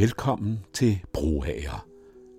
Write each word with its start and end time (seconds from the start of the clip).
Velkommen 0.00 0.58
til 0.72 1.00
Brohager. 1.12 1.86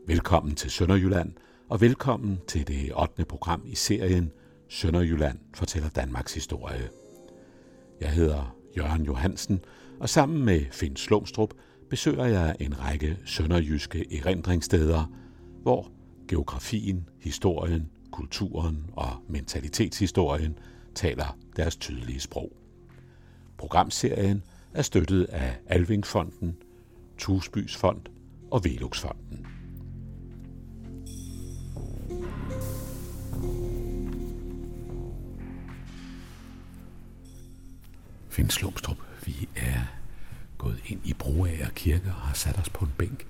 Velkommen 0.08 0.56
til 0.56 0.72
Sønderjylland, 0.72 1.34
og 1.70 1.82
velkommen 1.82 2.40
til 2.48 2.68
det 2.68 2.92
8. 3.02 3.26
program 3.26 3.64
i 3.66 3.76
serien 3.76 4.32
Sønderjylland 4.70 5.40
fortæller 5.54 5.90
Danmarks 5.90 6.34
historie. 6.34 6.90
Jeg 8.00 8.12
hedder 8.12 8.56
Jørgen 8.78 9.06
Johansen, 9.06 9.66
og 10.00 10.10
sammen 10.10 10.46
med 10.46 10.62
Finn 10.72 10.96
Slumstrup 10.96 11.54
besøger 11.90 12.26
jeg 12.26 12.56
en 12.60 12.80
række 12.80 13.18
sønderjyske 13.26 14.18
erindringssteder, 14.20 15.12
hvor 15.62 15.92
geografien, 16.28 17.10
historien, 17.20 17.90
kulturen 18.12 18.86
og 18.94 19.10
mentalitetshistorien 19.30 20.60
taler 20.96 21.38
deres 21.56 21.76
tydelige 21.76 22.20
sprog. 22.20 22.52
Programserien 23.58 24.44
er 24.74 24.82
støttet 24.82 25.24
af 25.24 25.58
Alvingfonden, 25.68 26.58
Tusbys 27.22 27.78
Fond 27.78 28.02
og 28.52 28.64
Veluxfonden. 28.64 29.48
Finn 38.30 38.50
Slumstrup, 38.50 38.98
vi 39.26 39.50
er 39.56 39.82
gået 40.58 40.82
ind 40.86 41.02
i 41.04 41.14
Broager 41.14 41.70
Kirke 41.70 42.08
og 42.08 42.14
har 42.14 42.34
sat 42.34 42.60
os 42.60 42.70
på 42.70 42.86
en 42.86 42.92
bænk 42.98 43.28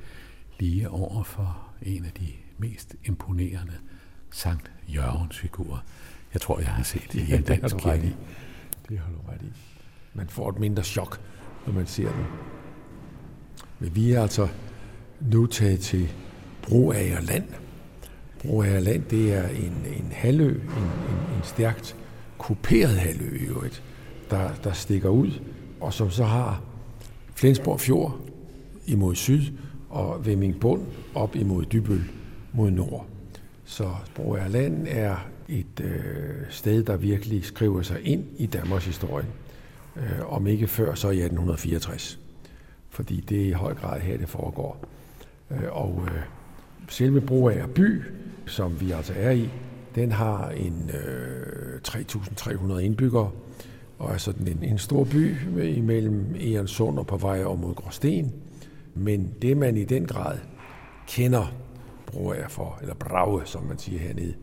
lige 0.59 0.89
over 0.89 1.23
for 1.23 1.69
en 1.81 2.05
af 2.05 2.11
de 2.11 2.27
mest 2.57 2.95
imponerende 3.05 3.77
Sankt 4.31 4.71
Jørgens 4.87 5.37
figurer. 5.37 5.79
Jeg 6.33 6.41
tror, 6.41 6.59
jeg 6.59 6.67
har 6.67 6.83
set 6.83 7.13
det 7.13 7.29
i 7.29 7.33
en 7.33 7.43
dansk 7.43 7.77
kirke. 7.77 8.15
Det 8.89 8.99
har 8.99 9.11
du 9.11 9.31
ret 9.31 9.41
i. 9.41 9.51
Man 10.13 10.29
får 10.29 10.49
et 10.49 10.59
mindre 10.59 10.83
chok, 10.83 11.21
når 11.65 11.73
man 11.73 11.87
ser 11.87 12.11
den. 12.11 12.25
Men 13.81 13.95
vi 13.95 14.11
er 14.11 14.21
altså 14.21 14.47
nu 15.31 15.45
taget 15.45 15.79
til 15.79 16.09
Broager 16.63 17.21
Land. 17.21 17.43
Broager 18.41 18.79
Land, 18.79 19.03
det 19.03 19.33
er 19.33 19.47
en, 19.47 19.85
en 19.97 20.11
halvø, 20.11 20.49
en, 20.49 20.57
en, 20.59 21.35
en 21.37 21.43
stærkt 21.43 21.95
kuperet 22.37 22.97
halvø 22.97 23.37
i 23.37 23.43
øvrigt, 23.43 23.83
der, 24.29 24.49
der 24.63 24.71
stikker 24.71 25.09
ud, 25.09 25.31
og 25.79 25.93
som 25.93 26.09
så 26.09 26.23
har 26.23 26.63
Flensborg 27.35 27.79
Fjord 27.79 28.19
imod 28.85 29.15
syd, 29.15 29.41
og 29.89 30.25
Vemming 30.25 30.65
op 31.15 31.35
imod 31.35 31.65
Dybøl 31.65 32.03
mod 32.53 32.71
nord. 32.71 33.07
Så 33.65 33.89
Broager 34.15 34.47
Land 34.47 34.87
er 34.89 35.15
et 35.49 35.79
øh, 35.81 36.45
sted, 36.49 36.83
der 36.83 36.97
virkelig 36.97 37.45
skriver 37.45 37.81
sig 37.81 38.01
ind 38.03 38.25
i 38.37 38.45
Danmarks 38.45 38.85
historie. 38.85 39.25
Øh, 39.97 40.33
om 40.33 40.47
ikke 40.47 40.67
før, 40.67 40.95
så 40.95 41.07
i 41.07 41.21
1864 41.21 42.19
fordi 42.91 43.19
det 43.19 43.41
er 43.41 43.45
i 43.45 43.51
høj 43.51 43.73
grad 43.73 43.99
her, 43.99 44.17
det 44.17 44.29
foregår. 44.29 44.85
Øh, 45.51 45.71
og 45.71 46.03
øh, 46.05 46.21
selve 46.89 47.21
Broager 47.21 47.67
by, 47.67 48.01
som 48.45 48.81
vi 48.81 48.91
altså 48.91 49.13
er 49.15 49.31
i, 49.31 49.49
den 49.95 50.11
har 50.11 50.49
en 50.49 50.91
øh, 50.93 51.79
3.300 51.87 52.77
indbyggere, 52.77 53.31
og 53.99 54.13
er 54.13 54.17
sådan 54.17 54.47
en, 54.47 54.63
en 54.63 54.77
stor 54.77 55.03
by 55.03 55.35
imellem 55.61 56.35
Egernsund 56.39 56.99
og 56.99 57.07
på 57.07 57.17
vej 57.17 57.43
over 57.43 57.57
mod 57.57 57.75
Gråsten. 57.75 58.33
Men 58.95 59.33
det, 59.41 59.57
man 59.57 59.77
i 59.77 59.83
den 59.83 60.05
grad 60.05 60.37
kender 61.07 61.53
Broager 62.05 62.47
for, 62.47 62.77
eller 62.81 62.95
Brage, 62.95 63.45
som 63.45 63.63
man 63.63 63.77
siger 63.77 63.99
hernede, 63.99 64.33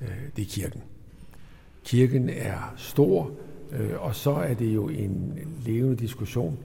øh, 0.00 0.08
det 0.36 0.42
er 0.42 0.48
kirken. 0.48 0.82
Kirken 1.84 2.28
er 2.28 2.74
stor, 2.76 3.30
øh, 3.72 4.02
og 4.02 4.14
så 4.14 4.30
er 4.30 4.54
det 4.54 4.74
jo 4.74 4.88
en 4.88 5.38
levende 5.64 5.96
diskussion, 5.96 6.58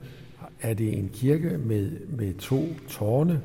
er 0.60 0.74
det 0.74 0.98
en 0.98 1.10
kirke 1.12 1.58
med, 1.58 1.90
med 2.08 2.34
to 2.34 2.64
tårne, 2.88 3.40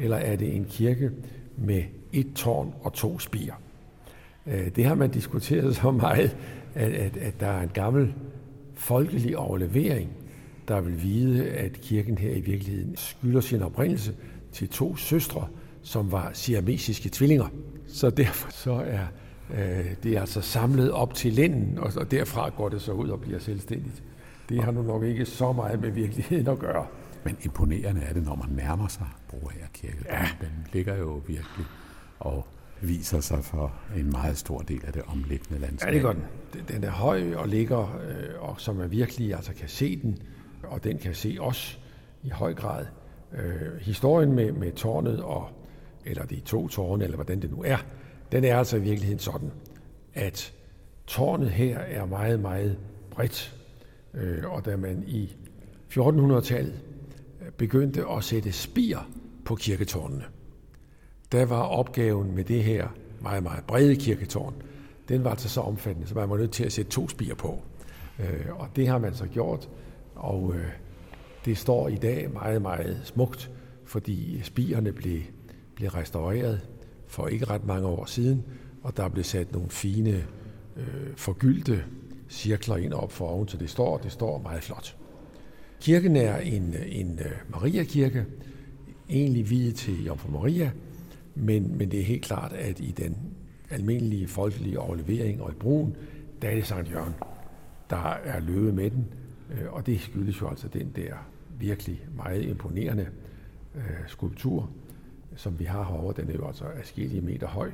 eller 0.00 0.16
er 0.16 0.36
det 0.36 0.56
en 0.56 0.64
kirke 0.64 1.10
med 1.56 1.82
et 2.12 2.26
tårn 2.34 2.74
og 2.82 2.92
to 2.92 3.18
spir? 3.18 3.52
Øh, 4.46 4.76
det 4.76 4.84
har 4.84 4.94
man 4.94 5.10
diskuteret 5.10 5.76
så 5.82 5.90
meget, 5.90 6.36
at, 6.74 6.92
at, 6.92 7.16
at 7.16 7.40
der 7.40 7.46
er 7.46 7.62
en 7.62 7.70
gammel 7.74 8.14
folkelig 8.74 9.38
overlevering, 9.38 10.10
der 10.68 10.80
vil 10.80 11.02
vide, 11.02 11.48
at 11.48 11.72
kirken 11.72 12.18
her 12.18 12.30
i 12.30 12.40
virkeligheden 12.40 12.96
skylder 12.96 13.40
sin 13.40 13.62
oprindelse 13.62 14.14
til 14.52 14.68
to 14.68 14.96
søstre, 14.96 15.48
som 15.82 16.12
var 16.12 16.30
siamesiske 16.32 17.08
tvillinger. 17.12 17.46
Så 17.86 18.10
derfor 18.10 18.50
så 18.50 18.72
er 18.72 19.06
øh, 19.54 19.84
det 20.02 20.16
er 20.16 20.20
altså 20.20 20.40
samlet 20.40 20.90
op 20.90 21.14
til 21.14 21.32
lænden, 21.32 21.78
og, 21.78 21.92
og 21.96 22.10
derfra 22.10 22.48
går 22.48 22.68
det 22.68 22.82
så 22.82 22.92
ud 22.92 23.08
og 23.08 23.20
bliver 23.20 23.38
selvstændigt 23.38 24.02
det 24.52 24.62
har 24.62 24.72
nu 24.72 24.82
nok 24.82 25.02
ikke 25.02 25.24
så 25.24 25.52
meget 25.52 25.80
med 25.80 25.90
virkeligheden 25.90 26.48
at 26.48 26.58
gøre. 26.58 26.86
Men 27.24 27.36
imponerende 27.42 28.00
er 28.00 28.12
det, 28.12 28.24
når 28.24 28.34
man 28.34 28.48
nærmer 28.56 28.88
sig 28.88 29.06
Broager 29.28 29.66
Kirke. 29.72 30.04
Ja. 30.08 30.28
Den 30.40 30.66
ligger 30.72 30.96
jo 30.96 31.22
virkelig 31.26 31.66
og 32.20 32.46
viser 32.80 33.20
sig 33.20 33.44
for 33.44 33.72
en 33.96 34.10
meget 34.10 34.38
stor 34.38 34.58
del 34.58 34.80
af 34.86 34.92
det 34.92 35.02
omliggende 35.06 35.60
landskab. 35.60 35.88
Ja, 35.88 35.94
det 35.94 36.02
gør 36.02 36.12
den. 36.12 36.24
Den 36.68 36.84
er 36.84 36.90
høj 36.90 37.34
og 37.34 37.48
ligger, 37.48 38.00
øh, 38.08 38.48
og 38.48 38.60
som 38.60 38.76
man 38.76 38.90
virkelig 38.90 39.34
altså 39.34 39.54
kan 39.54 39.68
se 39.68 40.02
den, 40.02 40.18
og 40.62 40.84
den 40.84 40.98
kan 40.98 41.14
se 41.14 41.36
os 41.40 41.80
i 42.22 42.28
høj 42.28 42.54
grad. 42.54 42.86
Øh, 43.32 43.80
historien 43.80 44.32
med, 44.32 44.52
med 44.52 44.72
tårnet, 44.72 45.22
og, 45.22 45.48
eller 46.04 46.24
de 46.24 46.40
to 46.40 46.68
tårne, 46.68 47.04
eller 47.04 47.16
hvordan 47.16 47.42
det 47.42 47.50
nu 47.50 47.62
er, 47.66 47.78
den 48.32 48.44
er 48.44 48.58
altså 48.58 48.76
i 48.76 48.80
virkeligheden 48.80 49.18
sådan, 49.18 49.50
at 50.14 50.52
tårnet 51.06 51.50
her 51.50 51.78
er 51.78 52.04
meget, 52.04 52.40
meget 52.40 52.78
bredt 53.10 53.61
Øh, 54.14 54.52
og 54.52 54.64
da 54.64 54.76
man 54.76 55.04
i 55.06 55.36
1400-tallet 55.90 56.80
øh, 57.42 57.50
begyndte 57.56 58.08
at 58.08 58.24
sætte 58.24 58.52
spir 58.52 58.98
på 59.44 59.54
kirketårnene, 59.54 60.24
der 61.32 61.44
var 61.44 61.62
opgaven 61.62 62.34
med 62.34 62.44
det 62.44 62.64
her 62.64 62.88
meget, 63.20 63.42
meget 63.42 63.64
brede 63.64 63.96
kirketårn, 63.96 64.54
den 65.08 65.24
var 65.24 65.30
altså 65.30 65.48
så 65.48 65.60
omfattende, 65.60 66.08
så 66.08 66.14
man 66.14 66.30
var 66.30 66.36
nødt 66.36 66.50
til 66.50 66.64
at 66.64 66.72
sætte 66.72 66.90
to 66.90 67.08
spir 67.08 67.34
på. 67.34 67.62
Øh, 68.18 68.46
og 68.58 68.68
det 68.76 68.88
har 68.88 68.98
man 68.98 69.14
så 69.14 69.26
gjort, 69.26 69.68
og 70.14 70.54
øh, 70.54 70.66
det 71.44 71.58
står 71.58 71.88
i 71.88 71.96
dag 71.96 72.30
meget, 72.32 72.62
meget 72.62 73.00
smukt, 73.04 73.50
fordi 73.84 74.40
spirene 74.42 74.92
blev, 74.92 75.20
blev 75.74 75.88
restaureret 75.88 76.60
for 77.06 77.26
ikke 77.26 77.44
ret 77.44 77.66
mange 77.66 77.86
år 77.86 78.04
siden, 78.04 78.44
og 78.82 78.96
der 78.96 79.08
blev 79.08 79.24
sat 79.24 79.52
nogle 79.52 79.70
fine 79.70 80.24
øh, 80.76 81.16
forgyldte 81.16 81.84
cirkler 82.32 82.76
ind 82.76 82.92
op 82.92 83.12
for 83.12 83.28
oven, 83.28 83.48
så 83.48 83.56
det 83.56 83.70
står, 83.70 83.98
det 83.98 84.12
står 84.12 84.38
meget 84.38 84.62
flot. 84.62 84.96
Kirken 85.80 86.16
er 86.16 86.36
en, 86.36 86.74
en 86.86 87.06
Mariakirke, 87.14 87.44
Maria-kirke, 87.50 88.24
egentlig 89.10 89.50
viet 89.50 89.74
til 89.74 90.04
Jomfru 90.04 90.30
Maria, 90.30 90.70
men, 91.34 91.78
men 91.78 91.90
det 91.90 92.00
er 92.00 92.04
helt 92.04 92.24
klart, 92.24 92.52
at 92.52 92.80
i 92.80 92.90
den 92.90 93.16
almindelige 93.70 94.28
folkelige 94.28 94.80
overlevering 94.80 95.42
og 95.42 95.50
i 95.50 95.54
brugen, 95.54 95.96
der 96.42 96.48
er 96.48 96.54
det 96.54 96.66
Sankt 96.66 96.90
Jørgen, 96.90 97.14
der 97.90 98.12
er 98.24 98.40
løbet 98.40 98.74
med 98.74 98.90
den, 98.90 99.06
øh, 99.50 99.72
og 99.72 99.86
det 99.86 100.00
skyldes 100.00 100.40
jo 100.40 100.48
altså 100.48 100.68
den 100.68 100.92
der 100.96 101.14
virkelig 101.58 102.06
meget 102.16 102.42
imponerende 102.42 103.06
øh, 103.74 103.82
skulptur, 104.06 104.70
som 105.36 105.58
vi 105.58 105.64
har 105.64 105.84
herovre. 105.84 106.22
Den 106.22 106.30
er 106.30 106.34
jo 106.34 106.46
altså 106.46 106.64
afskillige 106.64 107.20
meter 107.20 107.46
høj. 107.46 107.70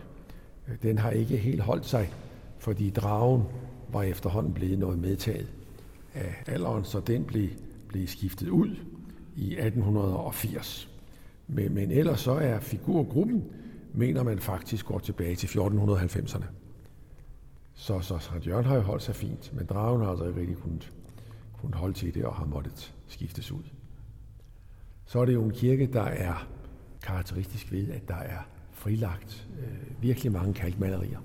Øh, 0.69 0.75
den 0.83 0.99
har 0.99 1.11
ikke 1.11 1.37
helt 1.37 1.61
holdt 1.61 1.87
sig, 1.87 2.13
fordi 2.59 2.91
dragen 2.91 3.43
var 3.93 4.03
efterhånden 4.03 4.53
blevet 4.53 4.79
noget 4.79 4.99
medtaget 4.99 5.53
af 6.15 6.35
alderen, 6.47 6.85
så 6.85 7.01
den 7.01 7.25
blev, 7.25 7.49
blev 7.89 8.07
skiftet 8.07 8.49
ud 8.49 8.77
i 9.37 9.53
1880. 9.53 10.89
Men, 11.47 11.75
men 11.75 11.91
ellers 11.91 12.21
så 12.21 12.33
er 12.33 12.61
figurgruppen, 12.61 13.45
mener 13.95 14.23
man 14.23 14.39
faktisk 14.39 14.87
går 14.87 14.99
tilbage 14.99 15.37
til 15.37 15.47
1490'erne. 15.47 16.45
Så, 17.75 18.01
så 18.01 18.19
Sankt 18.19 18.47
Jørgen 18.47 18.65
har 18.65 18.77
jo 18.77 18.83
holdt 18.83 19.03
sig 19.03 19.15
fint, 19.15 19.53
men 19.55 19.67
dragen 19.67 20.03
har 20.03 20.11
altså 20.11 20.25
ikke 20.25 20.41
rigtig 20.41 20.57
kunnet, 20.57 20.93
kunnet 21.61 21.75
holde 21.75 21.95
til 21.95 22.15
det 22.15 22.25
og 22.25 22.35
har 22.35 22.47
måttet 22.47 22.95
skiftes 23.07 23.53
ud. 23.53 23.63
Så 25.07 25.21
er 25.21 25.25
det 25.25 25.35
jo 25.35 25.45
en 25.45 25.51
kirke, 25.51 25.87
der 25.93 26.03
er 26.03 26.49
karakteristisk 27.03 27.73
ved, 27.73 27.89
at 27.91 28.09
der 28.09 28.15
er 28.15 28.39
frilagt 28.73 29.49
øh, 29.61 30.03
virkelig 30.03 30.33
mange 30.33 30.55
kalkmalerier 30.55 31.19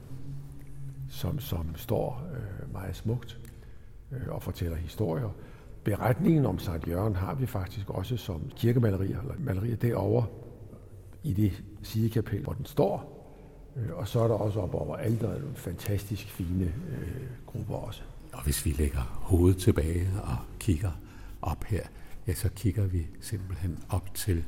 som, 1.24 1.40
som 1.40 1.76
står 1.76 2.24
øh, 2.34 2.74
meget 2.74 2.96
smukt 2.96 3.40
øh, 4.12 4.28
og 4.28 4.44
fortæller 4.44 4.78
historier. 4.78 5.30
Beretningen 5.84 6.46
om 6.46 6.60
Sankt 6.60 6.88
Jørgen 6.88 7.16
har 7.16 7.36
vi 7.36 7.46
faktisk 7.46 7.90
også 7.90 8.18
som 8.18 8.52
kirkemalerier, 8.56 9.22
eller 9.22 9.34
malerier 9.40 9.76
derovre 9.76 10.26
i 11.24 11.34
det 11.34 11.64
sidekapel, 11.84 12.44
hvor 12.44 12.54
den 12.54 12.66
står. 12.66 13.26
Øh, 13.76 13.94
og 13.94 14.08
så 14.08 14.20
er 14.20 14.28
der 14.28 14.36
også 14.36 14.60
op 14.60 14.74
over 14.74 14.96
alderet 14.96 15.42
nogle 15.42 15.56
fantastisk 15.56 16.28
fine 16.28 16.66
øh, 16.66 17.28
grupper 17.46 17.76
også. 17.76 18.02
Og 18.34 18.44
hvis 18.44 18.66
vi 18.66 18.72
lægger 18.72 19.02
hovedet 19.22 19.58
tilbage 19.58 20.10
og 20.24 20.38
kigger 20.60 20.92
op 21.42 21.64
her, 21.64 21.84
ja, 22.28 22.34
så 22.34 22.50
kigger 22.50 22.88
vi 22.88 23.08
simpelthen 23.22 23.80
op 23.90 24.14
til 24.14 24.44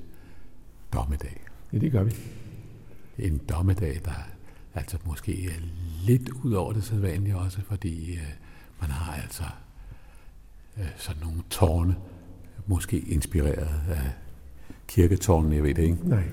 dommedag. 0.94 1.42
Ja, 1.74 1.78
det 1.78 1.92
gør 1.92 2.04
vi. 2.04 2.16
En 3.18 3.38
dommedag, 3.38 4.01
der 4.06 4.35
altså 4.75 4.98
måske 5.06 5.51
lidt 6.06 6.30
ud 6.30 6.54
over 6.54 6.74
det 6.74 6.83
sædvanlige 6.83 7.38
også, 7.38 7.62
fordi 7.62 8.13
øh, 8.13 8.31
man 8.81 8.89
har 8.89 9.22
altså 9.22 9.44
øh, 10.77 10.86
sådan 10.98 11.22
nogle 11.24 11.42
tårne, 11.50 11.95
måske 12.68 13.00
inspireret 13.00 13.81
af 13.89 14.12
kirketårnene, 14.88 15.56
jeg 15.56 15.63
ved 15.63 15.74
det 15.75 15.83
ikke. 15.83 15.98
Nej. 16.10 16.24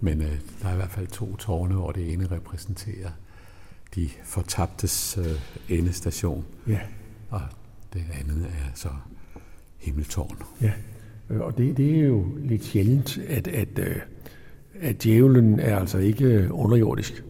Men 0.00 0.22
øh, 0.22 0.38
der 0.62 0.68
er 0.68 0.72
i 0.72 0.76
hvert 0.76 0.90
fald 0.90 1.06
to 1.06 1.36
tårne, 1.36 1.74
hvor 1.74 1.92
det 1.92 2.12
ene 2.12 2.26
repræsenterer 2.30 3.10
de 3.94 4.08
fortabtes 4.24 5.18
øh, 5.18 5.78
endestation, 5.78 6.44
Ja, 6.66 6.80
og 7.30 7.40
det 7.92 8.04
andet 8.20 8.44
er 8.46 8.70
så 8.74 8.88
himmeltårn. 9.78 10.38
ja. 10.62 10.72
Øh, 11.30 11.40
Og 11.40 11.58
det, 11.58 11.76
det 11.76 11.98
er 12.00 12.04
jo 12.04 12.26
lidt 12.36 12.64
sjældent, 12.64 13.18
at, 13.18 13.48
at, 13.48 13.78
øh, 13.78 13.96
at 14.80 15.02
djævlen 15.02 15.60
er 15.60 15.78
altså 15.78 15.98
ikke 15.98 16.52
underjordisk. 16.52 17.24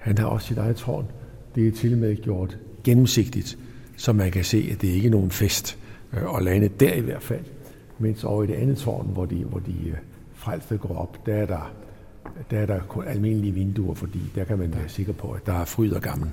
Han 0.00 0.18
har 0.18 0.26
også 0.26 0.46
sit 0.46 0.58
eget 0.58 0.76
tårn. 0.76 1.06
Det 1.54 1.68
er 1.68 1.72
til 1.72 1.96
med 1.96 2.16
gjort 2.16 2.58
gennemsigtigt, 2.84 3.58
så 3.96 4.12
man 4.12 4.30
kan 4.30 4.44
se, 4.44 4.68
at 4.72 4.80
det 4.82 4.88
ikke 4.88 5.06
er 5.06 5.10
nogen 5.10 5.30
fest 5.30 5.78
øh, 6.12 6.36
at 6.36 6.44
lande 6.44 6.68
der 6.68 6.94
i 6.94 7.00
hvert 7.00 7.22
fald. 7.22 7.44
Mens 7.98 8.24
over 8.24 8.44
i 8.44 8.46
det 8.46 8.54
andet 8.54 8.78
tårn, 8.78 9.06
hvor 9.12 9.24
de, 9.24 9.44
hvor 9.44 9.58
de 9.58 9.88
øh, 9.88 9.96
frelste 10.34 10.76
går 10.76 10.96
op, 10.96 11.26
der 11.26 11.34
er 11.34 11.46
der, 11.46 11.72
der 12.50 12.58
er 12.58 12.66
der 12.66 12.80
kun 12.80 13.04
almindelige 13.04 13.54
vinduer, 13.54 13.94
fordi 13.94 14.20
der 14.34 14.44
kan 14.44 14.58
man 14.58 14.74
være 14.74 14.88
sikker 14.88 15.12
på, 15.12 15.30
at 15.30 15.46
der 15.46 15.52
er 15.52 15.64
fryd 15.64 15.92
og 15.92 16.02
gammel. 16.02 16.30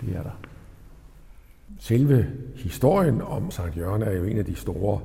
Det 0.00 0.16
er 0.16 0.22
der. 0.22 0.38
Selve 1.78 2.26
historien 2.54 3.22
om 3.22 3.50
Sankt 3.50 3.76
Jørgen 3.76 4.02
er 4.02 4.12
jo 4.12 4.24
en 4.24 4.38
af 4.38 4.44
de 4.44 4.54
store 4.54 5.00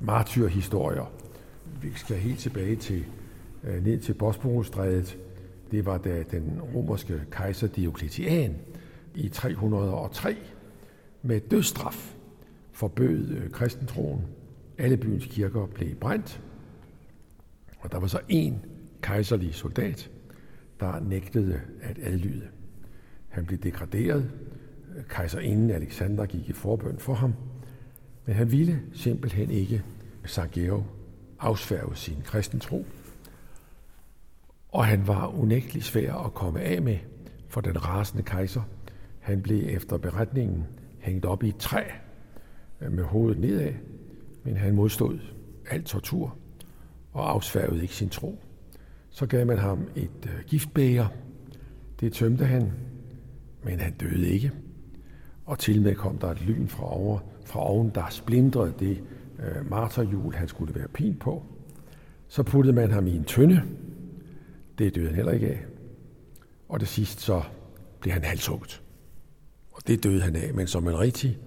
martyrhistorier. 0.00 1.12
Vi 1.82 1.88
skal 1.94 2.16
helt 2.16 2.38
tilbage 2.38 2.76
til 2.76 3.04
øh, 3.64 3.84
ned 3.84 3.98
til 3.98 4.14
Bosporusstrædet. 4.14 5.18
Det 5.70 5.86
var 5.86 5.98
da 5.98 6.22
den 6.30 6.60
romerske 6.74 7.20
kejser 7.30 7.66
Diocletian 7.66 8.56
i 9.14 9.28
303 9.28 10.36
med 11.22 11.40
dødsstraf 11.40 12.14
forbød 12.72 13.28
øh, 13.28 13.50
kristentroen. 13.50 14.22
Alle 14.78 14.96
byens 14.96 15.26
kirker 15.26 15.66
blev 15.66 15.94
brændt. 15.94 16.40
Og 17.78 17.92
der 17.92 17.98
var 17.98 18.06
så 18.06 18.20
en 18.28 18.64
kejserlig 19.02 19.54
soldat, 19.54 20.10
der 20.80 21.00
nægtede 21.00 21.60
at 21.82 21.98
adlyde. 22.02 22.48
Han 23.28 23.46
blev 23.46 23.58
degraderet. 23.58 24.30
Kejserinden 25.08 25.70
Alexander 25.70 26.26
gik 26.26 26.48
i 26.48 26.52
forbøn 26.52 26.98
for 26.98 27.14
ham. 27.14 27.34
Men 28.26 28.36
han 28.36 28.52
ville 28.52 28.80
simpelthen 28.92 29.50
ikke 29.50 29.82
Sankt 30.26 30.52
Georg 30.52 30.86
afsværge 31.38 31.96
sin 31.96 32.16
kristentro. 32.24 32.86
Og 34.74 34.86
han 34.86 35.06
var 35.06 35.26
unægtelig 35.26 35.82
svær 35.82 36.14
at 36.14 36.34
komme 36.34 36.60
af 36.60 36.82
med 36.82 36.96
for 37.48 37.60
den 37.60 37.84
rasende 37.84 38.22
kejser. 38.22 38.62
Han 39.20 39.42
blev 39.42 39.62
efter 39.68 39.96
beretningen 39.96 40.64
hængt 40.98 41.24
op 41.24 41.42
i 41.42 41.48
et 41.48 41.56
træ 41.56 41.82
øh, 42.80 42.92
med 42.92 43.04
hovedet 43.04 43.38
nedad, 43.38 43.72
men 44.44 44.56
han 44.56 44.74
modstod 44.74 45.18
alt 45.70 45.86
tortur 45.86 46.36
og 47.12 47.30
afsværgede 47.30 47.82
ikke 47.82 47.94
sin 47.94 48.08
tro. 48.08 48.38
Så 49.10 49.26
gav 49.26 49.46
man 49.46 49.58
ham 49.58 49.88
et 49.96 50.26
øh, 50.26 50.44
giftbæger. 50.46 51.06
Det 52.00 52.12
tømte 52.12 52.44
han, 52.44 52.72
men 53.62 53.80
han 53.80 53.92
døde 53.92 54.28
ikke. 54.28 54.52
Og 55.44 55.58
til 55.58 55.82
med 55.82 55.94
kom 55.94 56.18
der 56.18 56.28
et 56.28 56.42
lyn 56.42 56.68
fra, 56.68 56.94
over, 56.94 57.18
fra 57.44 57.60
oven, 57.60 57.90
der 57.94 58.04
splindrede 58.10 58.74
det 58.78 59.02
øh, 59.38 59.70
marterhjul, 59.70 60.34
han 60.34 60.48
skulle 60.48 60.74
være 60.74 60.88
pin 60.88 61.16
på. 61.20 61.42
Så 62.28 62.42
puttede 62.42 62.76
man 62.76 62.90
ham 62.90 63.06
i 63.06 63.16
en 63.16 63.24
tønde. 63.24 63.62
Det 64.78 64.94
døde 64.94 65.06
han 65.06 65.14
heller 65.14 65.32
ikke 65.32 65.48
af. 65.48 65.64
Og 66.68 66.80
det 66.80 66.88
sidst 66.88 67.20
så 67.20 67.42
blev 68.00 68.12
han 68.12 68.24
halshugget. 68.24 68.82
Og 69.72 69.82
det 69.86 70.04
døde 70.04 70.22
han 70.22 70.36
af, 70.36 70.54
men 70.54 70.66
som 70.66 70.88
en 70.88 70.98
rigtig 70.98 71.38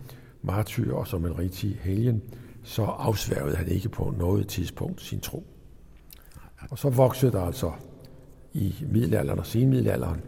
martyr 0.42 0.94
og 0.94 1.08
som 1.08 1.26
en 1.26 1.40
rigtig 1.40 1.80
helgen, 1.82 2.22
så 2.64 2.84
afsværgede 2.84 3.56
han 3.56 3.68
ikke 3.68 3.90
på 3.90 4.14
noget 4.18 4.48
tidspunkt 4.48 5.02
sin 5.02 5.20
tro. 5.20 5.46
Og 6.70 6.80
så 6.80 6.90
voksede 6.90 7.32
der 7.32 7.42
altså 7.42 7.72
i 8.54 8.76
middelalderen 8.92 9.40
og 9.40 9.46
senmiddelalderen, 9.46 10.22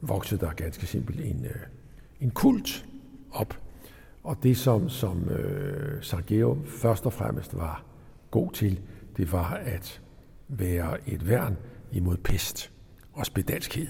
voksede 0.00 0.40
der 0.40 0.52
ganske 0.52 0.86
simpelt 0.86 1.20
en, 1.20 1.44
øh, 1.44 1.60
en 2.20 2.30
kult 2.30 2.86
op. 3.30 3.58
Og 4.22 4.36
det, 4.42 4.56
som, 4.56 4.88
som 4.88 5.28
øh, 5.28 6.02
Sankt 6.02 6.26
Georg 6.26 6.58
først 6.66 7.06
og 7.06 7.12
fremmest 7.12 7.56
var 7.56 7.84
god 8.30 8.52
til, 8.52 8.80
det 9.16 9.32
var 9.32 9.54
at 9.54 10.00
være 10.48 11.08
et 11.08 11.28
værn 11.28 11.56
imod 11.92 12.16
pest 12.16 12.70
og 13.12 13.26
spedalskhed. 13.26 13.86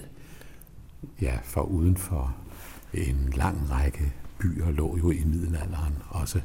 Ja, 1.21 1.39
for 1.43 1.61
uden 1.61 1.97
for 1.97 2.35
en 2.93 3.33
lang 3.35 3.71
række 3.71 4.13
byer 4.39 4.71
lå 4.71 4.97
jo 4.97 5.11
i 5.11 5.23
middelalderen 5.25 5.95
også 6.09 6.41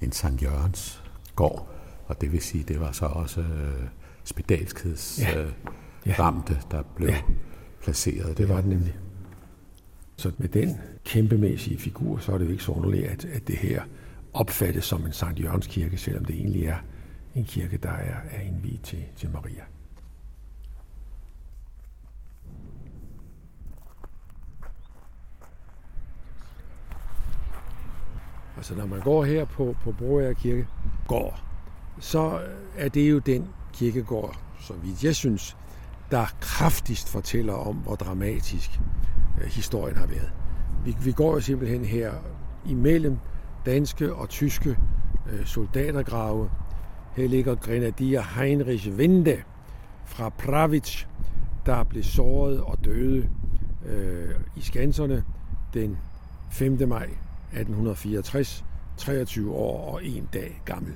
en 0.00 0.12
Sankt 0.12 0.42
Jørgens 0.42 1.02
gård, 1.36 1.68
og 2.06 2.20
det 2.20 2.32
vil 2.32 2.40
sige, 2.40 2.64
det 2.64 2.80
var 2.80 2.92
så 2.92 3.04
også 3.06 3.40
øh, 3.40 3.86
Ja. 5.20 5.48
Ja. 6.06 6.14
ramte, 6.18 6.58
der 6.70 6.82
blev 6.82 7.08
Ja. 7.08 7.20
placeret 7.82 8.38
Det 8.38 8.48
var 8.48 8.56
det 8.56 8.66
nemlig. 8.66 8.96
Så 10.16 10.32
med 10.38 10.48
den 10.48 10.76
kæmpemæssige 11.04 11.78
figur, 11.78 12.18
så 12.18 12.32
er 12.32 12.38
det 12.38 12.44
jo 12.44 12.50
ikke 12.50 12.62
så 12.62 12.72
underligt, 12.72 13.04
at, 13.06 13.24
at 13.24 13.48
det 13.48 13.56
her 13.56 13.82
opfattes 14.32 14.84
som 14.84 15.06
en 15.06 15.12
Sankt 15.12 15.40
Jørgens 15.40 15.66
kirke, 15.66 15.96
selvom 15.98 16.24
det 16.24 16.36
egentlig 16.36 16.64
er 16.64 16.76
en 17.34 17.44
kirke, 17.44 17.76
der 17.76 17.90
er, 17.90 18.16
er 18.30 18.40
indviet 18.40 18.80
til, 18.82 19.04
til 19.16 19.30
Maria. 19.30 19.62
Altså 28.60 28.74
når 28.74 28.86
man 28.86 29.00
går 29.00 29.24
her 29.24 29.44
på, 29.44 29.76
på 29.84 29.92
Broager 29.92 30.32
Kirke, 30.32 30.66
går, 31.08 31.40
så 31.98 32.32
øh, 32.32 32.48
er 32.76 32.88
det 32.88 33.10
jo 33.10 33.18
den 33.18 33.48
kirkegård, 33.72 34.38
så 34.58 34.74
vidt 34.82 35.04
jeg 35.04 35.14
synes, 35.14 35.56
der 36.10 36.24
kraftigst 36.40 37.08
fortæller 37.08 37.52
om, 37.52 37.76
hvor 37.76 37.94
dramatisk 37.94 38.80
øh, 39.40 39.46
historien 39.46 39.96
har 39.96 40.06
været. 40.06 40.32
Vi, 40.84 40.96
vi 41.04 41.12
går 41.12 41.34
jo 41.34 41.40
simpelthen 41.40 41.84
her 41.84 42.12
imellem 42.66 43.16
danske 43.66 44.14
og 44.14 44.28
tyske 44.28 44.76
øh, 45.32 45.46
soldatergrave. 45.46 46.50
Her 47.16 47.28
ligger 47.28 47.54
grenadier 47.54 48.22
Heinrich 48.22 48.90
Winde 48.90 49.36
fra 50.04 50.28
Pravitsch, 50.28 51.06
der 51.66 51.84
blev 51.84 52.02
såret 52.02 52.60
og 52.60 52.84
døde 52.84 53.28
øh, 53.86 54.30
i 54.56 54.60
skanserne 54.60 55.24
den 55.74 55.98
5. 56.50 56.88
maj 56.88 57.08
1864, 57.52 58.64
23 58.96 59.52
år 59.54 59.92
og 59.92 60.04
en 60.04 60.28
dag 60.32 60.62
gammel. 60.64 60.94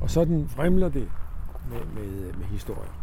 Og 0.00 0.10
sådan 0.10 0.48
fremler 0.48 0.88
det 0.88 1.08
med, 1.70 2.02
med, 2.02 2.32
med 2.32 2.46
historier. 2.46 3.00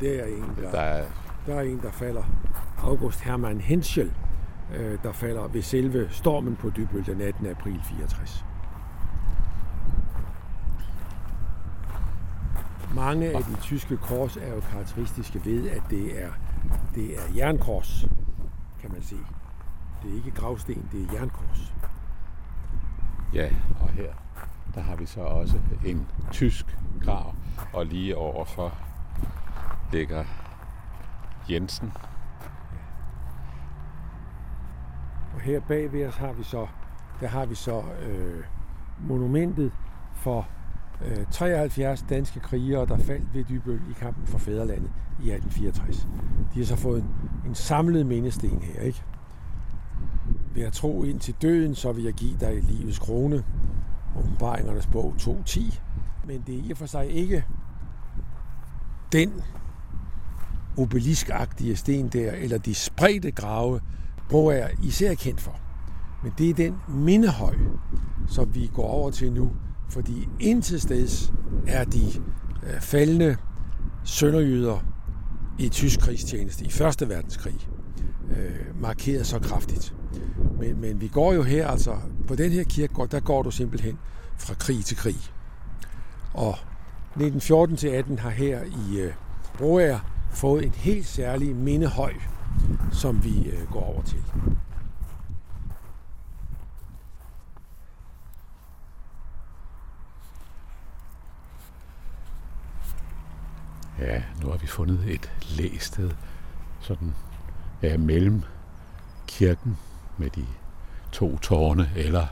Det 0.00 0.20
er 0.20 0.26
en, 0.26 0.44
der, 0.62 0.70
Der 0.70 0.80
er, 0.80 1.04
der 1.46 1.54
er 1.54 1.60
en, 1.60 1.80
der 1.80 1.90
falder. 1.90 2.22
August 2.78 3.20
Hermann 3.20 3.60
Henschel, 3.60 4.12
øh, 4.74 4.98
der 5.02 5.12
falder 5.12 5.48
ved 5.48 5.62
selve 5.62 6.08
stormen 6.10 6.56
på 6.56 6.70
Dybøl 6.70 7.06
den 7.06 7.20
18. 7.20 7.46
april 7.46 7.80
64. 7.84 8.44
Mange 12.94 13.30
af 13.30 13.42
de 13.44 13.56
tyske 13.60 13.96
kors 13.96 14.36
er 14.36 14.54
jo 14.54 14.60
karakteristiske 14.60 15.44
ved, 15.44 15.68
at 15.68 15.82
det 15.90 16.22
er, 16.22 16.28
det 16.94 17.14
er 17.14 17.22
jernkors, 17.36 18.06
kan 18.80 18.92
man 18.92 19.02
sige. 19.02 19.20
Det 20.02 20.10
er 20.10 20.14
ikke 20.14 20.30
gravsten, 20.30 20.88
det 20.92 21.02
er 21.02 21.12
jernkors. 21.12 21.74
ja, 23.34 23.50
og 23.80 23.88
her 23.88 24.12
der 24.74 24.80
har 24.80 24.96
vi 24.96 25.06
så 25.06 25.20
også 25.20 25.58
en 25.86 26.06
tysk 26.30 26.78
grav, 27.04 27.34
og 27.72 27.86
lige 27.86 28.16
overfor 28.16 28.74
ligger 29.92 30.24
Jensen. 31.50 31.92
Og 35.34 35.40
her 35.40 35.60
bag 35.60 35.92
ved 35.92 36.06
os 36.06 36.16
har 36.16 36.32
vi 36.32 36.42
så, 36.42 36.66
der 37.20 37.26
har 37.28 37.46
vi 37.46 37.54
så 37.54 37.82
øh, 38.02 38.44
monumentet 39.00 39.72
for 40.14 40.48
øh, 41.04 41.26
73 41.30 42.02
danske 42.02 42.40
krigere, 42.40 42.86
der 42.86 42.98
faldt 42.98 43.34
ved 43.34 43.44
Dybøl 43.44 43.80
i 43.90 43.92
kampen 43.92 44.26
for 44.26 44.38
fædrelandet 44.38 44.90
i 45.22 45.30
1864. 45.30 46.08
De 46.54 46.58
har 46.58 46.64
så 46.64 46.76
fået 46.76 47.02
en, 47.02 47.30
en 47.46 47.54
samlet 47.54 48.06
mindesten 48.06 48.62
her, 48.62 48.80
ikke? 48.80 49.02
Ved 50.60 50.70
tro 50.70 51.02
ind 51.02 51.20
til 51.20 51.34
døden, 51.42 51.74
så 51.74 51.92
vil 51.92 52.04
jeg 52.04 52.12
give 52.12 52.36
dig 52.40 52.62
livets 52.62 52.98
krone. 52.98 53.44
Åbenbaringernes 54.18 54.86
bog 54.86 55.14
2.10. 55.20 55.80
Men 56.26 56.42
det 56.46 56.54
er 56.54 56.62
i 56.68 56.70
og 56.70 56.76
for 56.76 56.86
sig 56.86 57.10
ikke 57.10 57.44
den 59.12 59.32
obeliskagtige 60.76 61.76
sten 61.76 62.08
der, 62.08 62.32
eller 62.32 62.58
de 62.58 62.74
spredte 62.74 63.30
grave, 63.30 63.80
Bro 64.28 64.46
er 64.46 64.68
især 64.82 65.14
kendt 65.14 65.40
for. 65.40 65.60
Men 66.22 66.32
det 66.38 66.50
er 66.50 66.54
den 66.54 66.76
mindehøj, 66.88 67.54
som 68.28 68.54
vi 68.54 68.70
går 68.74 68.88
over 68.88 69.10
til 69.10 69.32
nu, 69.32 69.50
fordi 69.88 70.28
indtil 70.40 70.80
steds 70.80 71.32
er 71.66 71.84
de 71.84 72.06
øh, 72.62 72.80
faldende 72.80 73.36
sønderjyder 74.04 74.78
i 75.58 75.68
tysk 75.68 76.00
krigstjeneste 76.00 76.64
i 76.64 76.70
Første 76.70 77.08
Verdenskrig 77.08 77.68
øh, 78.30 78.80
markeret 78.80 79.26
så 79.26 79.38
kraftigt. 79.38 79.94
Men, 80.60 80.80
men 80.80 81.00
vi 81.00 81.08
går 81.08 81.32
jo 81.32 81.42
her, 81.42 81.68
altså 81.68 81.96
på 82.28 82.34
den 82.34 82.52
her 82.52 82.64
kirkegård, 82.64 83.08
der 83.08 83.20
går 83.20 83.42
du 83.42 83.50
simpelthen 83.50 83.98
fra 84.38 84.54
krig 84.54 84.84
til 84.84 84.96
krig. 84.96 85.16
Og 86.34 86.50
1914 86.50 87.76
til 87.76 87.88
18 87.88 88.18
har 88.18 88.30
her 88.30 88.64
i 88.64 89.00
øh, 89.00 89.12
Broager 89.58 89.98
fået 90.30 90.64
en 90.64 90.72
helt 90.72 91.06
særlig 91.06 91.56
mindehøj, 91.56 92.14
som 92.92 93.24
vi 93.24 93.48
øh, 93.48 93.70
går 93.70 93.80
over 93.80 94.02
til. 94.02 94.22
Ja, 103.98 104.22
nu 104.42 104.50
har 104.50 104.56
vi 104.56 104.66
fundet 104.66 105.00
et 105.06 105.32
læsted 105.56 106.10
sådan 106.80 107.14
ja, 107.82 107.96
mellem 107.96 108.42
kirken 109.26 109.76
med 110.20 110.30
de 110.30 110.46
to 111.12 111.38
tårne, 111.38 111.90
eller 111.96 112.26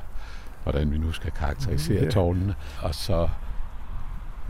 hvordan 0.63 0.91
vi 0.91 0.99
nu 0.99 1.13
skal 1.13 1.31
karakterisere 1.31 2.05
ja. 2.05 2.11
tårnene, 2.11 2.55
og 2.83 2.95
så 2.95 3.29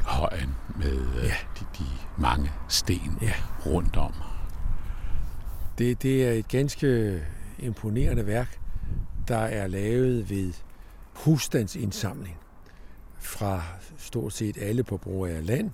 højen 0.05 0.55
med 0.77 0.99
øh, 1.17 1.25
ja. 1.25 1.35
de, 1.61 1.65
de 1.79 1.85
mange 2.17 2.51
sten 2.69 3.19
ja. 3.23 3.33
rundt 3.67 3.97
om. 3.97 4.15
Det, 5.79 6.03
det 6.03 6.29
er 6.29 6.33
et 6.33 6.49
ganske 6.49 7.21
imponerende 7.59 8.27
værk, 8.27 8.59
der 9.29 9.39
er 9.39 9.67
lavet 9.67 10.31
ved 10.31 10.53
husstandsindsamling 11.25 12.37
fra 13.19 13.63
stort 13.99 14.33
set 14.33 14.59
alle 14.61 14.85
på 14.85 14.97
Broager 14.97 15.41
Land. 15.41 15.71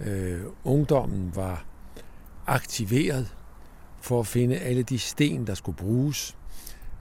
Øh, 0.00 0.40
ungdommen 0.64 1.36
var 1.36 1.64
aktiveret 2.46 3.34
for 4.00 4.20
at 4.20 4.26
finde 4.26 4.56
alle 4.56 4.82
de 4.82 4.98
sten, 4.98 5.46
der 5.46 5.54
skulle 5.54 5.76
bruges. 5.76 6.36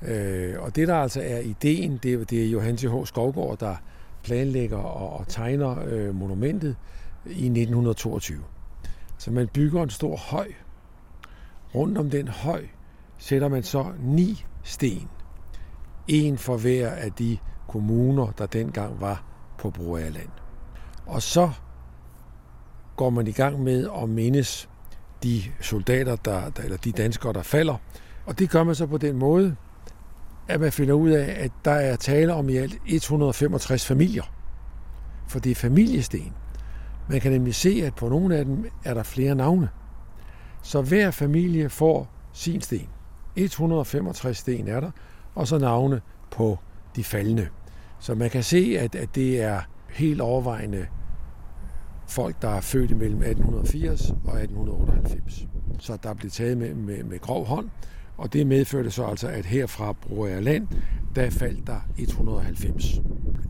Øh, 0.01 0.53
og 0.59 0.75
det, 0.75 0.87
der 0.87 0.95
altså 0.95 1.21
er 1.21 1.39
ideen, 1.39 1.99
det, 2.03 2.29
det 2.29 2.43
er 2.43 2.49
Johan 2.49 2.75
H. 2.75 3.05
Skovgaard, 3.05 3.57
der 3.59 3.75
planlægger 4.23 4.77
og, 4.77 5.19
og 5.19 5.27
tegner 5.27 5.75
øh, 5.87 6.15
monumentet 6.15 6.75
i 7.25 7.45
1922. 7.45 8.43
Så 9.17 9.31
man 9.31 9.47
bygger 9.47 9.83
en 9.83 9.89
stor 9.89 10.15
høj. 10.15 10.47
Rundt 11.75 11.97
om 11.97 12.09
den 12.09 12.27
høj 12.27 12.65
sætter 13.17 13.47
man 13.47 13.63
så 13.63 13.85
ni 13.99 14.45
sten. 14.63 15.07
En 16.07 16.37
for 16.37 16.57
hver 16.57 16.89
af 16.89 17.11
de 17.11 17.37
kommuner, 17.67 18.31
der 18.37 18.45
dengang 18.45 19.01
var 19.01 19.23
på 19.57 19.69
Broaland. 19.69 20.29
Og 21.05 21.21
så 21.21 21.51
går 22.95 23.09
man 23.09 23.27
i 23.27 23.31
gang 23.31 23.63
med 23.63 23.89
at 24.01 24.09
mindes 24.09 24.69
de 25.23 25.41
soldater, 25.61 26.15
der, 26.15 26.51
eller 26.63 26.77
de 26.77 26.91
danskere, 26.91 27.33
der 27.33 27.43
falder. 27.43 27.75
Og 28.25 28.39
det 28.39 28.49
gør 28.49 28.63
man 28.63 28.75
så 28.75 28.87
på 28.87 28.97
den 28.97 29.15
måde, 29.15 29.55
at 30.47 30.59
man 30.59 30.71
finder 30.71 30.93
ud 30.93 31.09
af, 31.09 31.35
at 31.43 31.51
der 31.65 31.71
er 31.71 31.95
tale 31.95 32.33
om 32.33 32.49
i 32.49 32.55
alt 32.57 32.77
165 32.85 33.85
familier. 33.85 34.23
For 35.27 35.39
det 35.39 35.51
er 35.51 35.55
familiesten. 35.55 36.33
Man 37.09 37.21
kan 37.21 37.31
nemlig 37.31 37.55
se, 37.55 37.81
at 37.85 37.95
på 37.95 38.09
nogle 38.09 38.37
af 38.37 38.45
dem 38.45 38.65
er 38.83 38.93
der 38.93 39.03
flere 39.03 39.35
navne. 39.35 39.69
Så 40.61 40.81
hver 40.81 41.11
familie 41.11 41.69
får 41.69 42.11
sin 42.33 42.61
sten. 42.61 42.89
165 43.35 44.37
sten 44.37 44.67
er 44.67 44.79
der, 44.79 44.91
og 45.35 45.47
så 45.47 45.57
navne 45.57 46.01
på 46.31 46.59
de 46.95 47.03
faldende. 47.03 47.47
Så 47.99 48.15
man 48.15 48.29
kan 48.29 48.43
se, 48.43 48.75
at, 48.79 48.95
at 48.95 49.15
det 49.15 49.41
er 49.41 49.61
helt 49.89 50.21
overvejende 50.21 50.85
folk, 52.07 52.41
der 52.41 52.49
er 52.49 52.61
født 52.61 52.91
imellem 52.91 53.21
1880 53.21 54.09
og 54.09 54.41
1898. 54.41 55.47
Så 55.79 55.97
der 56.03 56.13
blev 56.13 56.31
taget 56.31 56.57
med, 56.57 56.73
med, 56.73 57.03
med 57.03 57.19
grov 57.19 57.45
hånd, 57.45 57.69
og 58.17 58.33
det 58.33 58.47
medførte 58.47 58.91
så 58.91 59.05
altså, 59.05 59.27
at 59.27 59.45
herfra 59.45 59.91
Broager 59.91 60.39
Land, 60.39 60.67
der 61.15 61.29
faldt 61.29 61.67
der 61.67 61.79
190. 61.97 63.01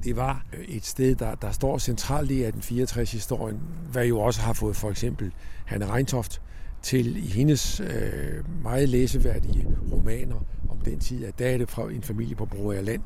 Det 0.04 0.16
var 0.16 0.46
øh, 0.54 0.66
et 0.66 0.86
sted, 0.86 1.16
der, 1.16 1.36
der 1.36 1.52
står 1.52 1.78
centralt 1.78 2.32
i 2.32 2.46
1864-historien, 2.46 3.60
hvad 3.92 4.06
jo 4.06 4.20
også 4.20 4.42
har 4.42 4.54
fået 4.54 4.76
for 4.76 4.90
eksempel 4.90 5.32
Hanne 5.66 5.94
Reintoft 5.94 6.42
til 6.82 7.18
i 7.18 7.28
hendes 7.28 7.80
øh, 7.80 8.64
meget 8.64 8.90
læseværdige 8.90 9.68
romaner 9.92 10.36
om 10.70 10.82
den 10.86 11.00
tid, 11.00 11.26
at 11.26 11.40
der 11.40 11.48
er 11.48 11.58
det 11.58 11.70
fra 11.70 11.92
en 11.92 12.04
familie 12.04 12.36
på 12.36 12.46
Broager 12.46 12.82
Land, 12.82 13.02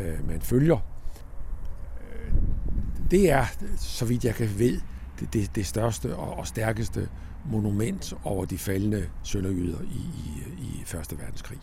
øh, 0.00 0.28
man 0.28 0.40
følger. 0.40 0.78
Øh, 2.00 2.32
det 3.10 3.30
er, 3.30 3.44
så 3.76 4.04
vidt 4.04 4.24
jeg 4.24 4.34
kan 4.34 4.48
ved, 4.58 4.80
det, 5.20 5.32
det, 5.32 5.54
det 5.54 5.66
største 5.66 6.16
og, 6.16 6.38
og 6.38 6.46
stærkeste 6.46 7.08
monument 7.44 8.14
over 8.24 8.44
de 8.44 8.58
faldende 8.58 9.08
sønderjyder 9.22 9.80
i, 9.80 9.84
i, 9.84 10.62
i 10.62 10.82
Første 10.84 11.18
Verdenskrig. 11.18 11.58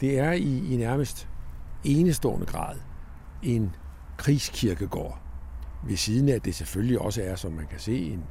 Det 0.00 0.18
er 0.18 0.32
i, 0.32 0.72
i 0.72 0.76
nærmest 0.76 1.28
enestående 1.84 2.46
grad 2.46 2.76
en 3.42 3.76
krigskirkegård, 4.16 5.20
ved 5.86 5.96
siden 5.96 6.28
af 6.28 6.34
at 6.34 6.44
det 6.44 6.54
selvfølgelig 6.54 6.98
også 6.98 7.22
er, 7.22 7.34
som 7.36 7.52
man 7.52 7.66
kan 7.66 7.78
se, 7.78 8.06
en, 8.06 8.24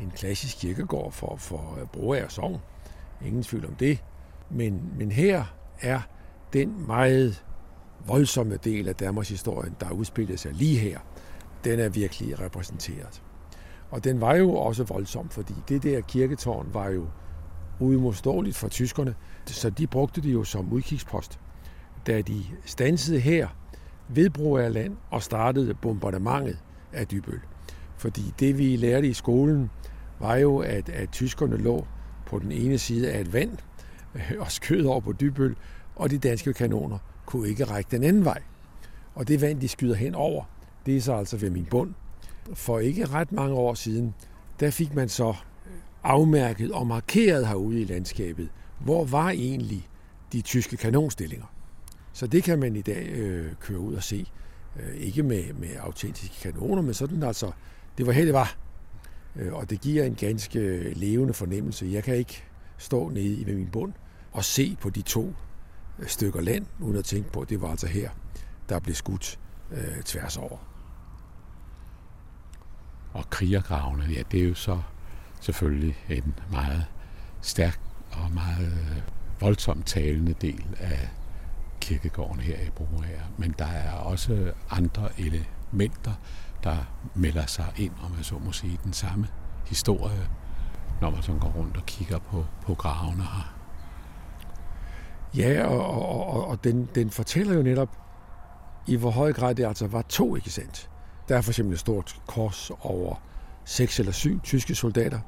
en 0.00 0.10
klassisk 0.10 0.58
kirkegård 0.58 1.12
for, 1.12 1.36
for 1.36 1.88
Broager 1.92 2.28
Sogn. 2.28 2.60
Ingen 3.24 3.42
tvivl 3.42 3.66
om 3.66 3.74
det. 3.74 4.04
Men, 4.50 4.92
men 4.98 5.12
her 5.12 5.44
er 5.80 6.00
den 6.52 6.86
meget 6.86 7.44
voldsomme 8.06 8.56
del 8.56 8.88
af 8.88 8.94
Danmarks 8.94 9.28
historie, 9.28 9.72
der 9.80 9.90
udspillede 9.90 10.38
sig 10.38 10.52
lige 10.52 10.78
her, 10.78 10.98
den 11.64 11.80
er 11.80 11.88
virkelig 11.88 12.40
repræsenteret. 12.40 13.22
Og 13.90 14.04
den 14.04 14.20
var 14.20 14.34
jo 14.34 14.54
også 14.54 14.84
voldsom, 14.84 15.28
fordi 15.28 15.54
det 15.68 15.82
der 15.82 16.00
kirketårn 16.00 16.68
var 16.72 16.88
jo 16.88 17.06
uimodståeligt 17.80 18.56
for 18.56 18.68
tyskerne, 18.68 19.14
så 19.46 19.70
de 19.70 19.86
brugte 19.86 20.20
det 20.20 20.32
jo 20.32 20.44
som 20.44 20.72
udkigspost. 20.72 21.40
Da 22.06 22.20
de 22.20 22.42
stansede 22.64 23.20
her 23.20 23.48
ved 24.08 24.30
Broagerland 24.30 24.96
og 25.10 25.22
startede 25.22 25.74
bombardementet 25.74 26.58
af 26.92 27.06
Dybøl. 27.06 27.40
Fordi 27.96 28.34
det 28.38 28.58
vi 28.58 28.76
lærte 28.76 29.08
i 29.08 29.12
skolen 29.12 29.70
var 30.20 30.36
jo, 30.36 30.58
at, 30.58 30.88
at 30.88 31.10
tyskerne 31.10 31.56
lå 31.56 31.86
på 32.26 32.38
den 32.38 32.52
ene 32.52 32.78
side 32.78 33.12
af 33.12 33.20
et 33.20 33.32
vand 33.32 33.58
øh, 34.14 34.32
og 34.38 34.52
skød 34.52 34.84
over 34.84 35.00
på 35.00 35.12
Dybøl, 35.12 35.56
og 35.96 36.10
de 36.10 36.18
danske 36.18 36.52
kanoner 36.52 36.98
kunne 37.26 37.48
ikke 37.48 37.64
række 37.64 37.90
den 37.90 38.04
anden 38.04 38.24
vej. 38.24 38.42
Og 39.14 39.28
det 39.28 39.40
vand, 39.40 39.60
de 39.60 39.68
skyder 39.68 39.94
hen 39.94 40.14
over, 40.14 40.44
det 40.86 40.96
er 40.96 41.00
så 41.00 41.14
altså 41.14 41.36
ved 41.36 41.50
min 41.50 41.64
bund, 41.64 41.94
for 42.54 42.78
ikke 42.78 43.06
ret 43.06 43.32
mange 43.32 43.54
år 43.54 43.74
siden, 43.74 44.14
der 44.60 44.70
fik 44.70 44.94
man 44.94 45.08
så 45.08 45.34
afmærket 46.02 46.72
og 46.72 46.86
markeret 46.86 47.46
herude 47.46 47.80
i 47.80 47.84
landskabet, 47.84 48.48
hvor 48.80 49.04
var 49.04 49.30
egentlig 49.30 49.88
de 50.32 50.40
tyske 50.40 50.76
kanonstillinger. 50.76 51.46
Så 52.12 52.26
det 52.26 52.44
kan 52.44 52.58
man 52.58 52.76
i 52.76 52.82
dag 52.82 53.08
øh, 53.08 53.52
køre 53.60 53.78
ud 53.78 53.94
og 53.94 54.02
se. 54.02 54.26
Øh, 54.76 54.96
ikke 54.96 55.22
med, 55.22 55.52
med 55.52 55.68
autentiske 55.80 56.40
kanoner, 56.42 56.82
men 56.82 56.94
sådan 56.94 57.22
altså, 57.22 57.50
det 57.98 58.06
var 58.06 58.12
her 58.12 58.24
det 58.24 58.34
var. 58.34 58.56
Øh, 59.36 59.52
og 59.52 59.70
det 59.70 59.80
giver 59.80 60.04
en 60.04 60.14
ganske 60.14 60.58
øh, 60.58 60.96
levende 60.96 61.34
fornemmelse. 61.34 61.88
Jeg 61.92 62.04
kan 62.04 62.16
ikke 62.16 62.44
stå 62.78 63.08
nede 63.08 63.40
i 63.40 63.44
min 63.44 63.68
bund 63.72 63.92
og 64.32 64.44
se 64.44 64.76
på 64.80 64.90
de 64.90 65.02
to 65.02 65.34
øh, 65.98 66.06
stykker 66.06 66.40
land, 66.40 66.66
uden 66.80 66.96
at 66.96 67.04
tænke 67.04 67.32
på, 67.32 67.40
at 67.40 67.50
det 67.50 67.60
var 67.60 67.70
altså 67.70 67.86
her, 67.86 68.10
der 68.68 68.80
blev 68.80 68.94
skudt 68.94 69.38
øh, 69.72 70.02
tværs 70.04 70.36
over. 70.36 70.75
Og 73.16 73.30
krigergravene, 73.30 74.04
ja, 74.04 74.22
det 74.32 74.42
er 74.42 74.48
jo 74.48 74.54
så 74.54 74.78
selvfølgelig 75.40 75.96
en 76.08 76.34
meget 76.50 76.86
stærk 77.40 77.80
og 78.12 78.30
meget 78.30 78.66
øh, 78.66 79.02
voldsomt 79.40 79.86
talende 79.86 80.34
del 80.40 80.66
af 80.78 81.08
kirkegården 81.80 82.40
her 82.40 82.60
i 82.60 82.70
Broager. 82.70 83.22
Men 83.38 83.54
der 83.58 83.66
er 83.66 83.92
også 83.92 84.52
andre 84.70 85.08
elementer, 85.18 86.12
der 86.64 86.76
melder 87.14 87.46
sig 87.46 87.72
ind, 87.76 87.92
om 88.04 88.14
jeg 88.16 88.24
så 88.24 88.38
må 88.38 88.52
sige, 88.52 88.78
den 88.84 88.92
samme 88.92 89.28
historie, 89.66 90.28
når 91.00 91.10
man 91.10 91.22
sådan 91.22 91.40
går 91.40 91.52
rundt 91.56 91.76
og 91.76 91.86
kigger 91.86 92.18
på, 92.18 92.44
på 92.62 92.74
gravene 92.74 93.22
her. 93.22 93.54
Ja, 95.36 95.66
og, 95.66 95.86
og, 95.86 96.26
og, 96.28 96.46
og 96.46 96.64
den, 96.64 96.88
den 96.94 97.10
fortæller 97.10 97.54
jo 97.54 97.62
netop, 97.62 97.98
i 98.86 98.96
hvor 98.96 99.10
høj 99.10 99.32
grad 99.32 99.54
det 99.54 99.66
altså 99.66 99.86
var 99.86 100.02
to, 100.02 100.36
ikke 100.36 100.50
sandt? 100.50 100.90
Der 101.28 101.36
er 101.36 101.40
for 101.40 101.50
eksempel 101.50 101.72
et 101.72 101.80
stort 101.80 102.16
kors 102.26 102.70
over 102.80 103.22
seks 103.64 104.00
eller 104.00 104.12
syv 104.12 104.40
tyske 104.40 104.74
soldater, 104.74 105.20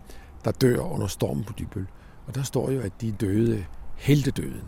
der 0.44 0.50
dør 0.50 0.80
under 0.80 1.06
stormen 1.06 1.44
på 1.44 1.52
Dybøl. 1.58 1.86
Og 2.26 2.34
der 2.34 2.42
står 2.42 2.70
jo, 2.70 2.80
at 2.80 2.92
de 3.00 3.12
døde 3.12 3.64
heltedøden. 3.96 4.64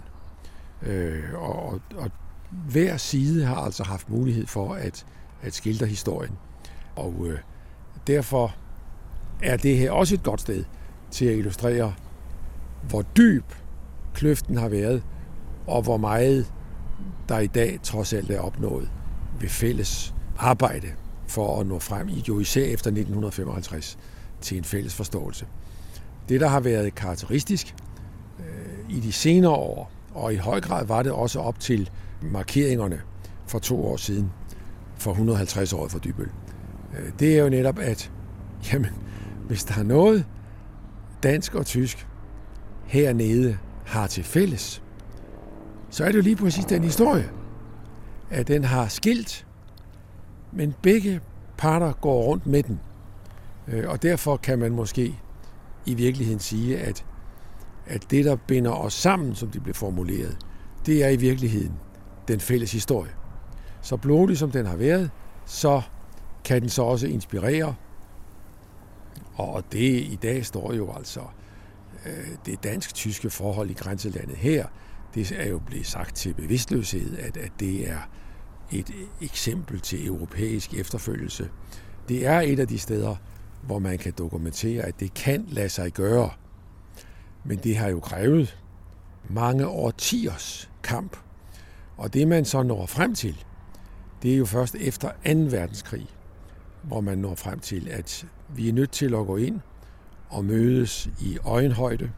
Øh, 0.82 1.24
og, 1.34 1.62
og, 1.62 1.80
og 1.96 2.10
hver 2.50 2.96
side 2.96 3.44
har 3.44 3.56
altså 3.56 3.84
haft 3.84 4.10
mulighed 4.10 4.46
for 4.46 4.74
at, 4.74 5.06
at 5.42 5.54
skildre 5.54 5.86
historien. 5.86 6.38
Og 6.96 7.26
øh, 7.26 7.38
derfor 8.06 8.54
er 9.42 9.56
det 9.56 9.78
her 9.78 9.90
også 9.90 10.14
et 10.14 10.22
godt 10.22 10.40
sted 10.40 10.64
til 11.10 11.24
at 11.24 11.36
illustrere, 11.36 11.94
hvor 12.82 13.02
dyb 13.02 13.44
kløften 14.14 14.56
har 14.56 14.68
været, 14.68 15.02
og 15.66 15.82
hvor 15.82 15.96
meget 15.96 16.52
der 17.28 17.38
i 17.38 17.46
dag 17.46 17.78
trods 17.82 18.12
alt 18.12 18.30
er 18.30 18.40
opnået 18.40 18.90
ved 19.40 19.48
fælles 19.48 20.14
arbejde 20.38 20.88
for 21.30 21.60
at 21.60 21.66
nå 21.66 21.78
frem 21.78 22.08
i, 22.08 22.24
jo 22.28 22.40
især 22.40 22.64
efter 22.64 22.90
1955, 22.90 23.98
til 24.40 24.58
en 24.58 24.64
fælles 24.64 24.94
forståelse. 24.94 25.46
Det, 26.28 26.40
der 26.40 26.48
har 26.48 26.60
været 26.60 26.94
karakteristisk 26.94 27.74
øh, 28.38 28.96
i 28.96 29.00
de 29.00 29.12
senere 29.12 29.52
år, 29.52 29.92
og 30.14 30.32
i 30.32 30.36
høj 30.36 30.60
grad 30.60 30.86
var 30.86 31.02
det 31.02 31.12
også 31.12 31.40
op 31.40 31.60
til 31.60 31.90
markeringerne 32.22 33.00
for 33.46 33.58
to 33.58 33.86
år 33.86 33.96
siden, 33.96 34.30
for 34.96 35.10
150 35.10 35.72
år 35.72 35.88
for 35.88 35.98
Dybøl, 35.98 36.30
øh, 36.98 37.12
det 37.18 37.38
er 37.38 37.42
jo 37.42 37.48
netop, 37.48 37.78
at 37.78 38.12
jamen, 38.72 38.90
hvis 39.46 39.64
der 39.64 39.78
er 39.78 39.82
noget, 39.82 40.26
dansk 41.22 41.54
og 41.54 41.66
tysk 41.66 42.06
hernede 42.84 43.58
har 43.86 44.06
til 44.06 44.24
fælles, 44.24 44.82
så 45.90 46.04
er 46.04 46.08
det 46.08 46.16
jo 46.16 46.22
lige 46.22 46.36
præcis 46.36 46.64
den 46.64 46.84
historie, 46.84 47.30
at 48.30 48.48
den 48.48 48.64
har 48.64 48.88
skilt, 48.88 49.46
men 50.52 50.74
begge 50.82 51.20
parter 51.58 51.92
går 51.92 52.22
rundt 52.22 52.46
med 52.46 52.62
den. 52.62 52.80
Øh, 53.68 53.88
og 53.88 54.02
derfor 54.02 54.36
kan 54.36 54.58
man 54.58 54.72
måske 54.72 55.20
i 55.86 55.94
virkeligheden 55.94 56.40
sige, 56.40 56.78
at, 56.78 57.04
at 57.86 58.10
det, 58.10 58.24
der 58.24 58.36
binder 58.36 58.70
os 58.70 58.92
sammen, 58.92 59.34
som 59.34 59.50
det 59.50 59.62
blev 59.62 59.74
formuleret, 59.74 60.36
det 60.86 61.04
er 61.04 61.08
i 61.08 61.16
virkeligheden 61.16 61.72
den 62.28 62.40
fælles 62.40 62.72
historie. 62.72 63.10
Så 63.82 63.96
blodig 63.96 64.38
som 64.38 64.50
den 64.50 64.66
har 64.66 64.76
været, 64.76 65.10
så 65.46 65.82
kan 66.44 66.60
den 66.60 66.68
så 66.68 66.82
også 66.82 67.06
inspirere. 67.06 67.74
Og 69.34 69.64
det 69.72 69.90
i 70.00 70.18
dag 70.22 70.46
står 70.46 70.72
jo 70.72 70.92
altså 70.92 71.20
øh, 72.06 72.28
det 72.46 72.64
dansk-tyske 72.64 73.30
forhold 73.30 73.70
i 73.70 73.74
grænselandet 73.74 74.36
her. 74.36 74.66
Det 75.14 75.32
er 75.32 75.48
jo 75.48 75.58
blevet 75.58 75.86
sagt 75.86 76.16
til 76.16 76.34
bevidstløshed, 76.34 77.18
at, 77.18 77.36
at 77.36 77.52
det 77.60 77.90
er 77.90 77.98
et 78.72 78.92
eksempel 79.20 79.80
til 79.80 80.06
europæisk 80.06 80.74
efterfølgelse. 80.74 81.50
Det 82.08 82.26
er 82.26 82.40
et 82.40 82.60
af 82.60 82.68
de 82.68 82.78
steder, 82.78 83.16
hvor 83.62 83.78
man 83.78 83.98
kan 83.98 84.12
dokumentere, 84.18 84.82
at 84.82 85.00
det 85.00 85.14
kan 85.14 85.44
lade 85.48 85.68
sig 85.68 85.92
gøre. 85.92 86.30
Men 87.44 87.58
det 87.58 87.76
har 87.76 87.88
jo 87.88 88.00
krævet 88.00 88.58
mange 89.28 89.66
årtiers 89.66 90.70
kamp. 90.82 91.16
Og 91.96 92.14
det 92.14 92.28
man 92.28 92.44
så 92.44 92.62
når 92.62 92.86
frem 92.86 93.14
til, 93.14 93.44
det 94.22 94.32
er 94.32 94.36
jo 94.36 94.44
først 94.44 94.74
efter 94.74 95.08
2. 95.08 95.14
verdenskrig, 95.24 96.06
hvor 96.82 97.00
man 97.00 97.18
når 97.18 97.34
frem 97.34 97.60
til, 97.60 97.88
at 97.88 98.26
vi 98.48 98.68
er 98.68 98.72
nødt 98.72 98.90
til 98.90 99.14
at 99.14 99.26
gå 99.26 99.36
ind 99.36 99.60
og 100.28 100.44
mødes 100.44 101.10
i 101.20 101.38
øjenhøjde, 101.44 102.10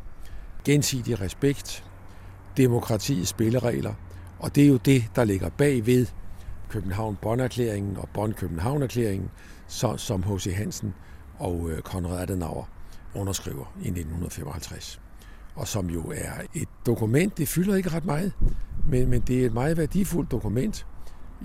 gensidig 0.65 1.21
respekt, 1.21 1.85
demokratiets 2.57 3.29
spilleregler, 3.29 3.95
og 4.39 4.55
det 4.55 4.65
er 4.65 4.69
jo 4.69 4.77
det, 4.77 5.05
der 5.17 5.25
ligger 5.25 5.49
bagved 5.49 6.07
København-Bonn-erklæringen 6.73 7.97
og 7.97 8.09
Bonn-København-erklæringen, 8.15 9.31
som 9.97 10.23
H.C. 10.23 10.55
Hansen 10.57 10.95
og 11.39 11.71
øh, 11.71 11.83
Konrad 11.83 12.23
Adenauer 12.23 12.65
underskriver 13.15 13.75
i 13.77 13.89
1955. 13.89 15.01
Og 15.55 15.69
som 15.69 15.91
jo 15.91 16.13
er 16.15 16.33
et 16.55 16.69
dokument, 16.87 17.39
det 17.39 17.49
fylder 17.49 17.75
ikke 17.75 17.91
ret 17.91 18.05
meget, 18.05 18.33
men, 18.89 19.11
men 19.11 19.21
det 19.21 19.43
er 19.43 19.47
et 19.47 19.53
meget 19.53 19.77
værdifuldt 19.77 20.31
dokument. 20.31 20.87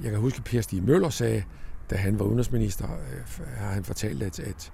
Jeg 0.03 0.12
kan 0.12 0.19
huske, 0.19 0.38
at 0.38 0.43
Per 0.43 0.62
Stig 0.62 0.84
Møller 0.84 1.10
sagde, 1.10 1.43
da 1.89 1.96
han 1.96 2.19
var 2.19 2.25
udenrigsminister, 2.25 2.86
øh, 2.86 3.48
har 3.57 3.72
han 3.72 3.84
fortalt, 3.84 4.24
at, 4.24 4.39
at 4.39 4.72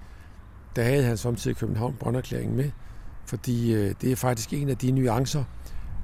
der 0.76 0.82
havde 0.82 1.04
han 1.04 1.16
samtidig 1.16 1.56
københavn 1.56 1.96
bonn 2.00 2.22
med, 2.56 2.70
fordi 3.26 3.74
øh, 3.74 3.94
det 4.00 4.12
er 4.12 4.16
faktisk 4.16 4.52
en 4.52 4.68
af 4.68 4.76
de 4.76 4.90
nuancer, 4.90 5.44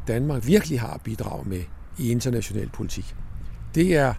Danmark 0.07 0.47
virkelig 0.47 0.81
har 0.81 1.01
bidraget 1.05 1.47
med 1.47 1.63
i 1.99 2.11
international 2.11 2.69
politik. 2.69 3.17
Det 3.75 3.97
er 3.97 4.15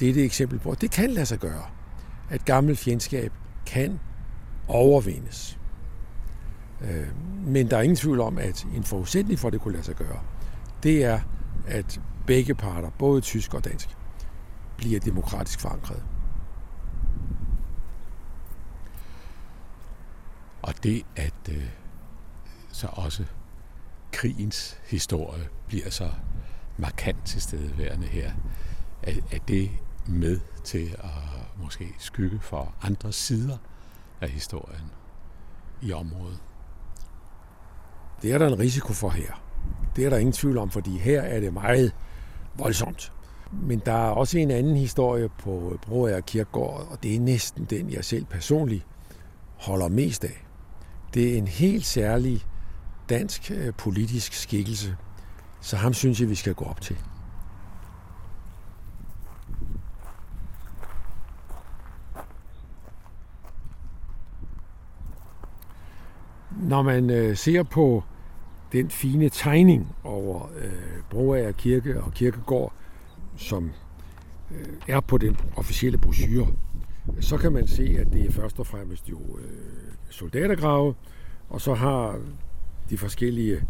det, 0.00 0.08
er 0.08 0.12
det 0.12 0.24
eksempel 0.24 0.58
på. 0.58 0.74
Det 0.74 0.90
kan 0.90 1.10
lade 1.10 1.26
sig 1.26 1.38
gøre, 1.38 1.62
at 2.30 2.44
gammel 2.44 2.76
fjendskab 2.76 3.32
kan 3.66 4.00
overvindes. 4.68 5.58
Øh, 6.80 7.06
men 7.46 7.70
der 7.70 7.76
er 7.76 7.82
ingen 7.82 7.96
tvivl 7.96 8.20
om, 8.20 8.38
at 8.38 8.66
en 8.76 8.84
forudsætning 8.84 9.38
for, 9.38 9.48
at 9.48 9.52
det 9.52 9.60
kunne 9.60 9.72
lade 9.72 9.84
sig 9.84 9.96
gøre, 9.96 10.20
det 10.82 11.04
er, 11.04 11.20
at 11.66 12.00
begge 12.26 12.54
parter, 12.54 12.90
både 12.98 13.20
tysk 13.20 13.54
og 13.54 13.64
dansk, 13.64 13.88
bliver 14.76 15.00
demokratisk 15.00 15.60
forankret. 15.60 16.02
Og 20.62 20.74
det, 20.82 21.02
at 21.16 21.34
øh, 21.50 21.64
så 22.72 22.86
også 22.92 23.24
krigens 24.12 24.80
historie 24.86 25.48
bliver 25.66 25.90
så 25.90 26.10
markant 26.76 27.24
tilstedeværende 27.24 28.06
her, 28.06 28.32
er, 29.02 29.12
er 29.32 29.38
det 29.48 29.70
med 30.08 30.40
til 30.64 30.96
at 30.98 31.62
måske 31.62 31.94
skygge 31.98 32.40
for 32.40 32.74
andre 32.82 33.12
sider 33.12 33.56
af 34.20 34.28
historien 34.28 34.90
i 35.82 35.92
området? 35.92 36.38
Det 38.22 38.32
er 38.32 38.38
der 38.38 38.46
en 38.46 38.58
risiko 38.58 38.92
for 38.92 39.10
her. 39.10 39.42
Det 39.96 40.04
er 40.06 40.10
der 40.10 40.16
ingen 40.16 40.32
tvivl 40.32 40.58
om, 40.58 40.70
fordi 40.70 40.98
her 40.98 41.22
er 41.22 41.40
det 41.40 41.52
meget 41.52 41.92
voldsomt. 42.54 43.12
Men 43.52 43.82
der 43.86 43.92
er 43.92 44.10
også 44.10 44.38
en 44.38 44.50
anden 44.50 44.76
historie 44.76 45.28
på 45.28 45.78
Broager 45.82 46.20
Kirkegård, 46.20 46.88
og 46.90 47.02
det 47.02 47.14
er 47.14 47.20
næsten 47.20 47.64
den, 47.64 47.90
jeg 47.90 48.04
selv 48.04 48.24
personligt 48.24 48.86
holder 49.56 49.88
mest 49.88 50.24
af. 50.24 50.46
Det 51.14 51.34
er 51.34 51.38
en 51.38 51.48
helt 51.48 51.86
særlig 51.86 52.46
dansk 53.08 53.50
øh, 53.50 53.74
politisk 53.74 54.32
skikkelse, 54.32 54.96
så 55.60 55.76
ham 55.76 55.94
synes 55.94 56.20
jeg, 56.20 56.30
vi 56.30 56.34
skal 56.34 56.54
gå 56.54 56.64
op 56.64 56.80
til. 56.80 56.96
Når 66.62 66.82
man 66.82 67.10
øh, 67.10 67.36
ser 67.36 67.62
på 67.62 68.02
den 68.72 68.90
fine 68.90 69.28
tegning 69.28 69.88
over 70.04 70.50
øh, 70.58 71.02
Broager 71.10 71.52
Kirke 71.52 72.02
og 72.02 72.12
Kirkegård, 72.12 72.72
som 73.36 73.72
øh, 74.50 74.66
er 74.88 75.00
på 75.00 75.18
den 75.18 75.36
officielle 75.56 75.98
brochure, 75.98 76.46
så 77.20 77.36
kan 77.36 77.52
man 77.52 77.66
se, 77.66 77.96
at 77.98 78.12
det 78.12 78.26
er 78.26 78.32
først 78.32 78.58
og 78.58 78.66
fremmest 78.66 79.10
jo 79.10 79.18
øh, 79.38 79.92
soldatergrave, 80.10 80.94
og 81.48 81.60
så 81.60 81.74
har 81.74 82.20
de 82.90 82.98
forskellige 82.98 83.64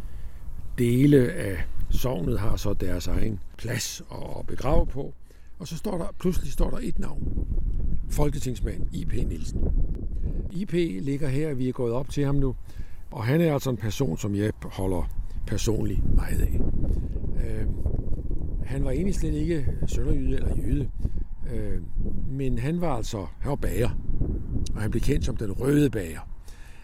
dele 0.79 1.33
af 1.33 1.65
sovnet 1.91 2.39
har 2.39 2.57
så 2.57 2.73
deres 2.73 3.07
egen 3.07 3.41
plads 3.59 4.03
at 4.11 4.47
begrave 4.47 4.87
på. 4.87 5.15
Og 5.59 5.69
så 5.69 5.77
står 5.77 5.99
der, 5.99 6.07
pludselig 6.21 6.53
står 6.53 6.71
der 6.71 6.79
et 6.83 6.99
navn. 6.99 7.47
Folketingsmand 8.11 8.87
I.P. 8.93 9.13
Nielsen. 9.13 9.61
I.P. 10.53 10.73
ligger 11.03 11.29
her, 11.29 11.55
vi 11.55 11.69
er 11.69 11.73
gået 11.73 11.93
op 11.93 12.11
til 12.11 12.25
ham 12.25 12.35
nu, 12.35 12.55
og 13.11 13.25
han 13.25 13.41
er 13.41 13.53
altså 13.53 13.71
en 13.71 13.77
person, 13.77 14.19
som 14.19 14.35
jeg 14.35 14.53
holder 14.63 15.11
personligt 15.47 16.15
meget 16.15 16.41
af. 16.41 16.61
Øh, 17.45 17.67
han 18.65 18.85
var 18.85 18.91
egentlig 18.91 19.15
slet 19.15 19.35
ikke 19.35 19.67
sønderjyde 19.87 20.37
eller 20.37 20.57
jøde, 20.57 20.91
øh, 21.53 21.83
men 22.29 22.59
han 22.59 22.81
var 22.81 22.97
altså, 22.97 23.27
han 23.41 23.51
var 23.51 23.57
bager, 23.57 23.91
og 24.75 24.83
han 24.83 24.91
blev 24.91 25.01
kendt 25.01 25.25
som 25.25 25.37
den 25.37 25.53
røde 25.53 25.91
bager. 25.91 26.21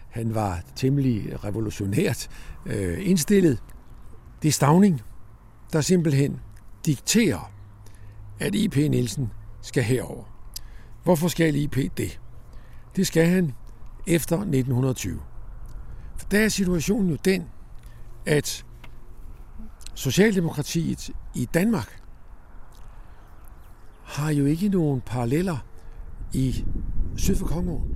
Han 0.09 0.35
var 0.35 0.63
temmelig 0.75 1.43
revolutionært 1.43 2.29
øh, 2.65 3.09
indstillet. 3.09 3.63
Det 4.41 4.47
er 4.47 4.51
Stavning, 4.51 5.01
der 5.73 5.81
simpelthen 5.81 6.39
dikterer, 6.85 7.51
at 8.39 8.55
I.P. 8.55 8.75
Nielsen 8.75 9.31
skal 9.61 9.83
herover. 9.83 10.34
Hvorfor 11.05 11.27
skal 11.27 11.55
I.P. 11.55 11.77
det? 11.97 12.19
Det 12.95 13.07
skal 13.07 13.25
han 13.25 13.53
efter 14.07 14.35
1920. 14.35 15.19
For 16.17 16.27
der 16.27 16.39
er 16.39 16.49
situationen 16.49 17.09
jo 17.09 17.17
den, 17.25 17.45
at 18.25 18.65
Socialdemokratiet 19.93 21.11
i 21.35 21.45
Danmark 21.53 22.01
har 24.03 24.31
jo 24.31 24.45
ikke 24.45 24.69
nogen 24.69 25.01
paralleller 25.01 25.57
i 26.33 26.65
syd 27.15 27.35
for 27.35 27.47
Kongoen. 27.47 27.95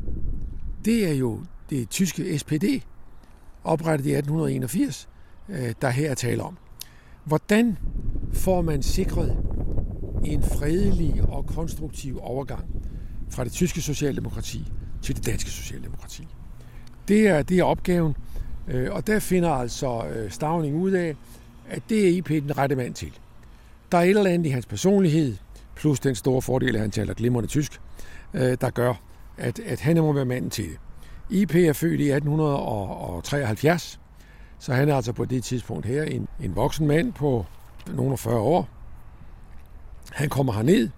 Det 0.86 1.10
er 1.10 1.14
jo 1.14 1.44
det 1.70 1.90
tyske 1.90 2.40
SPD, 2.40 2.64
oprettet 3.64 4.06
i 4.06 4.12
1881, 4.12 5.10
øh, 5.50 5.74
der 5.82 5.90
her 5.90 6.12
er 6.12 6.16
tale 6.16 6.44
om. 6.44 6.58
Hvordan 7.24 7.78
får 8.34 8.62
man 8.62 8.84
sikret 8.84 9.38
en 10.26 10.44
fredelig 10.44 11.24
og 11.24 11.46
konstruktiv 11.46 12.20
overgang 12.22 12.79
fra 13.30 13.44
det 13.44 13.52
tyske 13.52 13.82
socialdemokrati 13.82 14.72
til 15.02 15.16
det 15.16 15.26
danske 15.26 15.50
socialdemokrati? 15.50 16.28
Det 17.08 17.28
er, 17.28 17.42
det 17.42 17.60
er 17.60 17.64
opgaven, 17.64 18.16
øh, 18.68 18.92
og 18.92 19.08
der 19.08 19.20
finder 19.20 19.50
altså 19.50 20.08
øh, 20.08 20.32
Stavning 20.32 20.76
ud 20.76 20.92
af, 20.92 21.16
at 21.70 21.82
det 21.90 22.06
er 22.06 22.10
IP 22.10 22.30
den 22.30 22.58
rette 22.58 22.76
mand 22.76 22.94
til. 22.94 23.12
Der 23.92 23.98
er 23.98 24.02
et 24.02 24.10
eller 24.10 24.32
andet 24.32 24.46
i 24.46 24.50
hans 24.50 24.66
personlighed, 24.66 25.36
plus 25.76 26.00
den 26.00 26.16
store 26.16 26.42
fordel, 26.42 26.76
at 26.76 26.82
han 26.82 26.92
taler 26.92 27.14
glimrende 27.14 27.50
tysk, 27.50 27.82
øh, 28.34 28.58
der 28.62 28.70
gør, 28.70 28.94
at, 29.38 29.60
at 29.60 29.80
han 29.80 29.98
må 29.98 30.14
være 30.14 30.26
manden 30.26 30.50
til 30.50 30.66
det. 30.66 30.80
IP 31.30 31.56
er 31.56 31.74
født 31.74 32.02
i 32.02 32.12
1873, 32.12 34.00
så 34.60 34.74
han 34.74 34.90
er 34.90 34.96
altså 34.96 35.14
på 35.14 35.26
det 35.26 35.44
tidspunkt 35.44 35.86
her 35.86 36.04
en, 36.04 36.28
en 36.42 36.56
voksen 36.56 36.88
mand 36.88 37.14
på 37.14 37.46
nogle 37.94 38.18
40 38.18 38.40
år. 38.40 38.70
Han 40.12 40.30
kommer 40.30 40.54
herned 40.54 40.90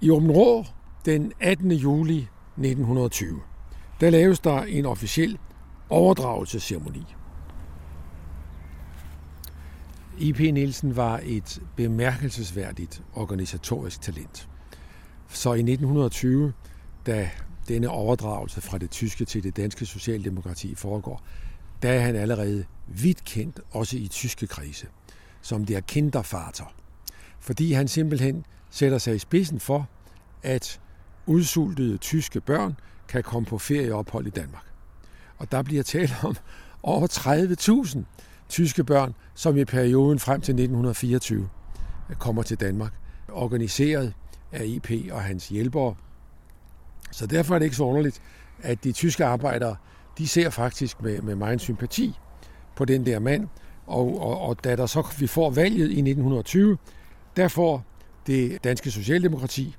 i 0.00 0.10
Åben 0.10 0.30
Rå 0.30 0.64
den 1.04 1.32
18. 1.40 1.72
juli 1.72 2.18
1920. 2.18 3.40
Der 4.00 4.10
laves 4.10 4.40
der 4.40 4.62
en 4.62 4.86
officiel 4.86 5.38
overdragelsesceremoni. 5.88 7.04
I.P. 10.18 10.38
Nielsen 10.38 10.96
var 10.96 11.20
et 11.24 11.62
bemærkelsesværdigt 11.76 13.02
organisatorisk 13.14 14.00
talent. 14.00 14.48
Så 15.28 15.52
i 15.52 15.58
1920, 15.58 16.52
da 17.06 17.30
denne 17.68 17.88
overdragelse 17.88 18.60
fra 18.60 18.78
det 18.78 18.90
tyske 18.90 19.24
til 19.24 19.42
det 19.42 19.56
danske 19.56 19.86
socialdemokrati 19.86 20.74
foregår, 20.74 21.22
der 21.82 21.92
er 21.92 22.00
han 22.00 22.16
allerede 22.16 22.64
vidt 22.86 23.24
kendt, 23.24 23.60
også 23.70 23.96
i 23.96 24.08
tyske 24.08 24.46
krise, 24.46 24.86
som 25.40 25.64
der 25.64 25.80
kinderfarter. 25.80 26.74
Fordi 27.40 27.72
han 27.72 27.88
simpelthen 27.88 28.44
sætter 28.70 28.98
sig 28.98 29.14
i 29.14 29.18
spidsen 29.18 29.60
for, 29.60 29.88
at 30.42 30.80
udsultede 31.26 31.96
tyske 31.96 32.40
børn 32.40 32.76
kan 33.08 33.22
komme 33.22 33.46
på 33.46 33.58
ferieophold 33.58 34.26
i 34.26 34.30
Danmark. 34.30 34.64
Og 35.38 35.52
der 35.52 35.62
bliver 35.62 35.82
talt 35.82 36.24
om 36.24 36.36
over 36.82 37.06
30.000 37.86 37.98
tyske 38.48 38.84
børn, 38.84 39.14
som 39.34 39.56
i 39.56 39.64
perioden 39.64 40.18
frem 40.18 40.40
til 40.40 40.52
1924 40.52 41.48
kommer 42.18 42.42
til 42.42 42.60
Danmark, 42.60 42.92
organiseret 43.28 44.14
af 44.52 44.66
IP 44.66 44.90
og 45.12 45.22
hans 45.22 45.48
hjælpere. 45.48 45.94
Så 47.10 47.26
derfor 47.26 47.54
er 47.54 47.58
det 47.58 47.66
ikke 47.66 47.76
så 47.76 47.84
underligt, 47.84 48.22
at 48.62 48.84
de 48.84 48.92
tyske 48.92 49.24
arbejdere, 49.24 49.76
de 50.18 50.28
ser 50.28 50.50
faktisk 50.50 51.02
med, 51.02 51.22
med 51.22 51.34
meget 51.34 51.60
sympati 51.60 52.14
på 52.76 52.84
den 52.84 53.06
der 53.06 53.18
mand, 53.18 53.48
og, 53.86 54.20
og, 54.20 54.40
og 54.40 54.64
da 54.64 54.76
der 54.76 54.86
så 54.86 55.06
vi 55.18 55.26
får 55.26 55.50
valget 55.50 55.90
i 55.90 55.98
1920, 55.98 56.78
der 57.36 57.48
får 57.48 57.84
det 58.26 58.64
danske 58.64 58.90
socialdemokrati 58.90 59.76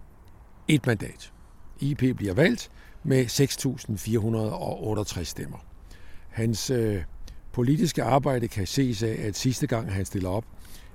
et 0.68 0.88
mandat. 0.88 1.32
IP 1.80 2.18
bliver 2.18 2.34
valgt 2.34 2.72
med 3.04 3.26
6.468 3.26 5.24
stemmer. 5.24 5.58
Hans 6.30 6.70
øh, 6.70 7.04
politiske 7.52 8.04
arbejde 8.04 8.48
kan 8.48 8.68
ses 8.68 9.04
af, 9.04 9.16
at 9.20 9.38
sidste 9.38 9.68
gang 9.68 9.94
han 9.94 10.06
stiller 10.06 10.30
op 10.30 10.46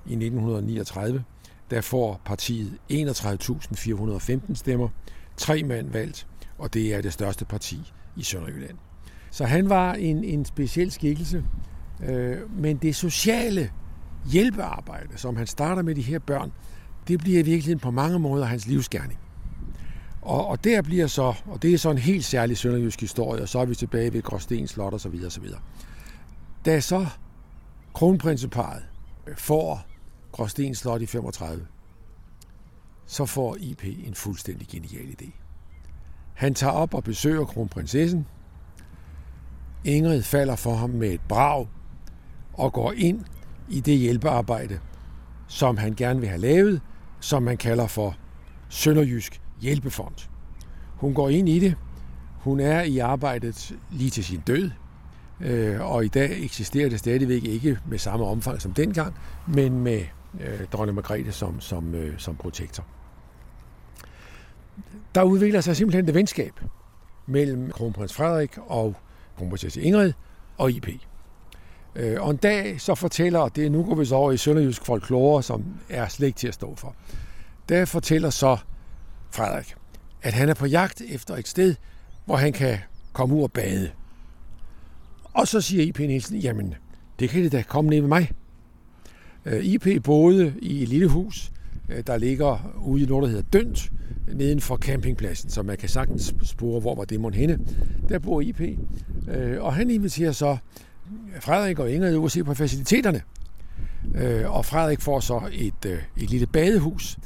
i 0.05 0.13
1939, 0.13 1.23
der 1.71 1.81
får 1.81 2.21
partiet 2.25 2.77
31.415 2.91 4.55
stemmer, 4.55 4.89
tre 5.37 5.63
mand 5.63 5.91
valgt, 5.91 6.27
og 6.57 6.73
det 6.73 6.93
er 6.93 7.01
det 7.01 7.13
største 7.13 7.45
parti 7.45 7.93
i 8.15 8.23
Sønderjylland. 8.23 8.77
Så 9.31 9.45
han 9.45 9.69
var 9.69 9.93
en, 9.93 10.23
en 10.23 10.45
speciel 10.45 10.91
skikkelse, 10.91 11.43
øh, 12.03 12.37
men 12.59 12.77
det 12.77 12.95
sociale 12.95 13.71
hjælpearbejde, 14.31 15.17
som 15.17 15.35
han 15.35 15.47
starter 15.47 15.81
med 15.81 15.95
de 15.95 16.01
her 16.01 16.19
børn, 16.19 16.51
det 17.07 17.19
bliver 17.19 17.39
i 17.39 17.43
virkeligheden 17.43 17.79
på 17.79 17.91
mange 17.91 18.19
måder 18.19 18.45
hans 18.45 18.67
livsgerning. 18.67 19.19
Og, 20.21 20.47
og 20.47 20.63
der 20.63 20.81
bliver 20.81 21.07
så, 21.07 21.33
og 21.45 21.61
det 21.61 21.73
er 21.73 21.77
så 21.77 21.91
en 21.91 21.97
helt 21.97 22.25
særlig 22.25 22.57
sønderjysk 22.57 23.01
historie, 23.01 23.41
og 23.41 23.49
så 23.49 23.59
er 23.59 23.65
vi 23.65 23.75
tilbage 23.75 24.13
ved 24.13 24.21
Gråsten 24.21 24.67
Slot 24.67 24.93
og 24.93 24.99
så 24.99 25.09
videre, 25.09 25.27
og 25.27 25.31
så 25.31 25.41
videre. 25.41 25.59
Da 26.65 26.79
så 26.79 27.07
kronprinseparet 27.93 28.83
får 29.37 29.81
Gråsten 30.31 30.75
Slot 30.75 31.01
i 31.01 31.05
35, 31.05 31.67
så 33.05 33.25
får 33.25 33.57
IP 33.59 33.83
en 33.83 34.13
fuldstændig 34.13 34.67
genial 34.67 35.15
idé. 35.21 35.31
Han 36.33 36.53
tager 36.53 36.73
op 36.73 36.93
og 36.93 37.03
besøger 37.03 37.45
kronprinsessen. 37.45 38.27
Ingrid 39.83 40.23
falder 40.23 40.55
for 40.55 40.75
ham 40.75 40.89
med 40.89 41.09
et 41.09 41.21
brag 41.29 41.67
og 42.53 42.73
går 42.73 42.91
ind 42.91 43.25
i 43.69 43.79
det 43.79 43.97
hjælpearbejde, 43.97 44.79
som 45.47 45.77
han 45.77 45.93
gerne 45.93 46.19
vil 46.19 46.29
have 46.29 46.41
lavet, 46.41 46.81
som 47.19 47.43
man 47.43 47.57
kalder 47.57 47.87
for 47.87 48.15
Sønderjysk 48.69 49.41
Hjælpefond. 49.61 50.29
Hun 50.95 51.13
går 51.13 51.29
ind 51.29 51.49
i 51.49 51.59
det. 51.59 51.75
Hun 52.39 52.59
er 52.59 52.81
i 52.81 52.97
arbejdet 52.97 53.75
lige 53.91 54.09
til 54.09 54.23
sin 54.23 54.39
død, 54.39 54.69
øh, 55.39 55.81
og 55.81 56.05
i 56.05 56.07
dag 56.07 56.43
eksisterer 56.43 56.89
det 56.89 56.99
stadigvæk 56.99 57.43
ikke 57.43 57.77
med 57.87 57.97
samme 57.97 58.25
omfang 58.25 58.61
som 58.61 58.73
dengang, 58.73 59.15
men 59.47 59.79
med 59.79 60.01
øh, 60.39 60.67
dronning 60.73 60.95
Margrethe 60.95 61.31
som, 61.31 61.59
som, 61.59 61.95
øh, 61.95 62.13
som 62.17 62.35
protektor. 62.35 62.85
Der 65.15 65.23
udvikler 65.23 65.61
sig 65.61 65.75
simpelthen 65.75 66.09
et 66.09 66.13
venskab 66.13 66.59
mellem 67.25 67.71
kronprins 67.71 68.13
Frederik 68.13 68.57
og 68.57 68.95
kronprinsesse 69.37 69.81
Ingrid 69.81 70.13
og 70.57 70.71
IP. 70.71 70.87
Og 72.19 72.31
en 72.31 72.37
dag 72.37 72.81
så 72.81 72.95
fortæller, 72.95 73.39
og 73.39 73.55
det 73.55 73.71
nu 73.71 73.83
går 73.83 73.95
vi 73.95 74.05
så 74.05 74.15
over 74.15 74.31
i 74.31 74.37
sønderjysk 74.37 74.85
folklore, 74.85 75.43
som 75.43 75.63
er 75.89 76.07
slet 76.07 76.27
ikke 76.27 76.37
til 76.37 76.47
at 76.47 76.53
stå 76.53 76.75
for. 76.75 76.95
Der 77.69 77.85
fortæller 77.85 78.29
så 78.29 78.57
Frederik, 79.31 79.75
at 80.21 80.33
han 80.33 80.49
er 80.49 80.53
på 80.53 80.65
jagt 80.65 81.01
efter 81.09 81.35
et 81.35 81.47
sted, 81.47 81.75
hvor 82.25 82.35
han 82.35 82.53
kan 82.53 82.77
komme 83.13 83.35
ud 83.35 83.43
og 83.43 83.51
bade. 83.51 83.91
Og 85.33 85.47
så 85.47 85.61
siger 85.61 85.83
IP 85.83 85.99
Nielsen, 85.99 86.37
jamen, 86.37 86.75
det 87.19 87.29
kan 87.29 87.43
det 87.43 87.51
da 87.51 87.63
komme 87.67 87.89
ned 87.89 88.01
med 88.01 88.09
mig. 88.09 88.31
Øh, 89.45 89.65
IP 89.65 90.03
boede 90.03 90.53
i 90.61 90.83
et 90.83 90.89
lille 90.89 91.07
hus, 91.07 91.51
øh, 91.89 92.03
der 92.07 92.17
ligger 92.17 92.75
ude 92.85 93.03
i 93.03 93.05
noget, 93.05 93.23
der 93.23 93.29
hedder 93.29 93.49
Dønt, 93.53 93.91
neden 94.33 94.61
for 94.61 94.77
campingpladsen, 94.77 95.49
så 95.49 95.63
man 95.63 95.77
kan 95.77 95.89
sagtens 95.89 96.35
spore, 96.43 96.79
hvor 96.79 96.95
var 96.95 97.03
det 97.03 97.19
mon 97.19 97.33
henne. 97.33 97.59
Der 98.09 98.19
bor 98.19 98.41
IP, 98.41 98.61
øh, 99.27 99.63
og 99.63 99.73
han 99.73 99.89
inviterer 99.89 100.31
så 100.31 100.57
Frederik 101.39 101.79
og 101.79 101.91
Ingrid 101.91 102.17
ud 102.17 102.23
og 102.23 102.31
se 102.31 102.43
på 102.43 102.53
faciliteterne. 102.53 103.21
Og 104.45 104.65
Frederik 104.65 105.01
får 105.01 105.19
så 105.19 105.41
et, 105.51 106.01
et 106.17 106.29
lille 106.29 106.47
badehus, 106.47 107.17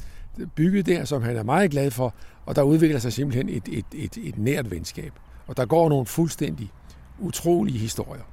bygget 0.56 0.86
der, 0.86 1.06
som 1.06 1.21
han 1.24 1.38
er 1.38 1.43
meget 1.43 1.71
glad 1.71 1.91
for, 1.91 2.13
og 2.45 2.56
der 2.56 2.62
udvikler 2.62 3.00
sig 3.00 3.13
simpelthen 3.13 3.50
et, 3.50 3.63
et, 3.71 3.86
et, 3.93 4.17
et 4.17 4.38
nært 4.38 4.71
venskab. 4.71 5.13
Og 5.48 5.58
der 5.58 5.65
går 5.65 5.89
nogle 5.89 6.06
fuldstændig 6.06 6.71
utrolige 7.19 7.80
historier. 7.80 8.24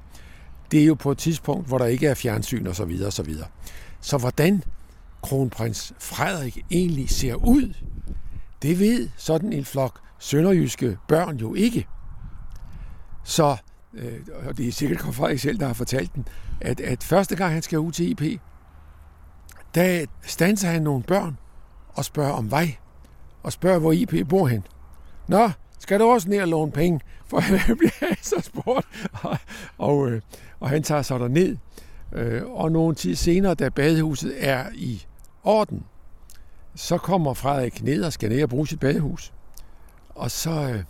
Det 0.71 0.83
er 0.83 0.87
jo 0.87 0.95
på 0.95 1.11
et 1.11 1.19
tidspunkt, 1.19 1.69
hvor 1.69 1.79
der 1.79 1.87
ikke 1.87 2.07
er 2.07 2.15
fjernsyn 2.15 2.67
og 2.67 2.77
så 2.77 2.85
videre 2.85 3.07
og 3.07 3.13
så 3.13 3.23
videre. 3.23 3.47
Så 4.01 4.19
hvordan 4.19 4.65
kronprins 5.23 5.93
Frederik 5.99 6.59
egentlig 6.71 7.11
ser 7.11 7.35
ud, 7.35 7.75
det 8.63 8.79
ved 8.79 9.09
sådan 9.17 9.53
en 9.53 9.65
flok 9.65 10.01
sønderjyske 10.19 10.99
børn 11.09 11.37
jo 11.37 11.55
ikke. 11.55 11.87
Så, 13.25 13.57
øh, 13.95 14.21
og 14.47 14.59
det 14.59 14.69
er 14.69 14.73
sikkert 14.73 14.99
kong 14.99 15.15
Frederik 15.15 15.39
selv, 15.39 15.59
der 15.59 15.67
har 15.67 15.75
fortalt 15.75 16.15
den, 16.15 16.29
at, 16.61 16.81
at 16.81 17.03
første 17.03 17.37
gang 17.37 17.53
han 17.53 17.63
skal 17.63 17.79
ud 17.79 17.93
til 17.93 18.11
IP, 18.11 18.41
der 19.75 20.07
stanser 20.23 20.69
han 20.69 20.83
nogle 20.83 21.03
børn 21.03 21.37
og 21.95 22.05
spørger 22.05 22.33
om 22.33 22.51
vej, 22.51 22.77
og 23.43 23.53
spørger, 23.53 23.79
hvor 23.79 23.93
IP 23.93 24.29
bor 24.29 24.47
hen. 24.47 24.67
Nå, 25.29 25.51
skal 25.79 26.01
du 26.01 26.05
også 26.05 26.29
ned 26.29 26.43
og 26.43 26.49
låne 26.49 26.73
penge? 26.73 27.01
For 27.27 27.41
han 27.67 27.77
bliver 27.77 28.15
så 28.23 28.41
spurgt, 28.41 28.87
og, 29.23 29.39
og, 29.79 30.11
øh, 30.11 30.21
og 30.61 30.69
han 30.71 30.83
tager 30.83 31.03
sig 31.03 31.21
der 31.21 31.29
ned. 31.29 31.57
Øh, 32.13 32.43
og 32.47 32.73
nogle 32.73 32.95
tid 32.95 33.15
senere, 33.15 33.55
da 33.55 33.69
badehuset 33.69 34.35
er 34.49 34.67
i 34.75 35.07
orden, 35.43 35.85
så 36.75 36.99
kommer 36.99 37.35
Frederik 37.35 37.83
ned 37.83 38.03
og 38.03 38.13
skal 38.13 38.29
ned 38.29 38.43
og 38.43 38.49
bruge 38.49 38.69
sit 38.69 38.81
badehus. 38.81 39.33
Og 40.09 40.31
så 40.31 40.51
øh, 40.51 40.85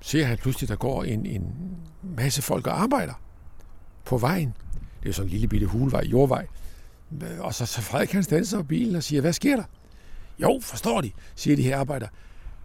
ser 0.00 0.24
han 0.24 0.38
pludselig, 0.38 0.68
der 0.68 0.76
går 0.76 1.04
en, 1.04 1.26
en 1.26 1.54
masse 2.02 2.42
folk 2.42 2.66
og 2.66 2.82
arbejder 2.82 3.14
på 4.04 4.18
vejen. 4.18 4.48
Det 4.72 5.06
er 5.06 5.06
jo 5.06 5.12
sådan 5.12 5.26
en 5.26 5.30
lille 5.30 5.48
bitte 5.48 5.66
hulvej, 5.66 6.02
jordvej. 6.04 6.46
Og 7.40 7.54
så, 7.54 7.66
så 7.66 7.82
Frederik 7.82 8.12
han 8.12 8.22
standser 8.22 8.62
bilen 8.62 8.96
og 8.96 9.02
siger, 9.02 9.20
hvad 9.20 9.32
sker 9.32 9.56
der? 9.56 9.64
Jo, 10.38 10.60
forstår 10.62 11.00
de, 11.00 11.10
siger 11.34 11.56
de 11.56 11.62
her 11.62 11.78
arbejdere. 11.78 12.08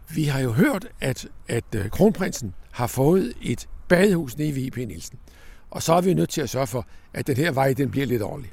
Vi 0.10 0.24
har 0.24 0.40
jo 0.40 0.52
hørt, 0.52 0.88
at, 1.02 1.28
at 1.48 1.76
øh, 1.76 1.90
kronprinsen 1.90 2.54
har 2.72 2.88
fået 2.88 3.34
et 3.42 3.70
badehus 3.88 4.38
nede 4.38 4.56
ved 4.56 4.62
IP 4.62 4.78
Nielsen. 4.78 5.20
Og 5.72 5.84
så 5.84 5.94
er 5.94 6.02
vi 6.02 6.14
nødt 6.14 6.30
til 6.30 6.42
at 6.42 6.50
sørge 6.50 6.68
for, 6.68 6.86
at 7.14 7.28
den 7.28 7.38
her 7.38 7.52
vej 7.52 7.74
den 7.74 7.92
bliver 7.92 8.06
lidt 8.06 8.22
ordentlig. 8.22 8.52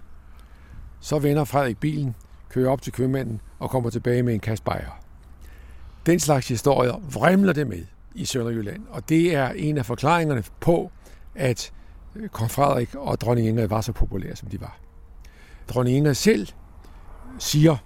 Så 1.00 1.18
vender 1.18 1.44
Frederik 1.44 1.78
bilen, 1.78 2.14
kører 2.48 2.70
op 2.70 2.82
til 2.82 2.92
købmanden 2.92 3.40
og 3.58 3.70
kommer 3.70 3.90
tilbage 3.90 4.22
med 4.22 4.34
en 4.34 4.40
kasse 4.40 4.64
bajer. 4.64 5.00
Den 6.06 6.20
slags 6.20 6.48
historier 6.48 7.02
vrimler 7.12 7.52
det 7.52 7.66
med 7.66 7.84
i 8.14 8.24
Sønderjylland, 8.24 8.82
og 8.90 9.08
det 9.08 9.34
er 9.34 9.48
en 9.48 9.78
af 9.78 9.86
forklaringerne 9.86 10.44
på, 10.60 10.90
at 11.34 11.72
øh, 12.16 12.28
kong 12.28 12.50
Frederik 12.50 12.94
og 12.94 13.20
dronning 13.20 13.48
Ingrid 13.48 13.68
var 13.68 13.80
så 13.80 13.92
populære, 13.92 14.36
som 14.36 14.48
de 14.48 14.60
var. 14.60 14.78
Dronning 15.68 15.96
Ingrid 15.96 16.14
selv 16.14 16.48
siger, 17.38 17.76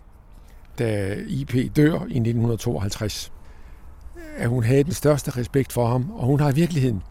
da 0.81 1.17
IP 1.27 1.77
dør 1.77 1.95
i 1.95 2.19
1952, 2.19 3.33
at 4.37 4.49
hun 4.49 4.65
havde 4.65 4.85
den 4.85 4.93
største 4.93 5.31
respekt 5.31 5.73
for 5.73 5.87
ham, 5.87 6.11
og 6.11 6.27
hun 6.27 6.41
har 6.41 6.51
i 6.51 6.55
virkeligheden 6.55 7.03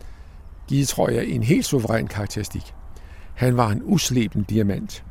givet, 0.67 0.87
tror 0.87 1.09
jeg, 1.09 1.25
en 1.25 1.43
helt 1.43 1.65
suveræn 1.65 2.07
karakteristik. 2.07 2.73
Han 3.35 3.57
var 3.57 3.69
en 3.69 3.81
usleben 3.83 4.43
diamant. 4.43 5.05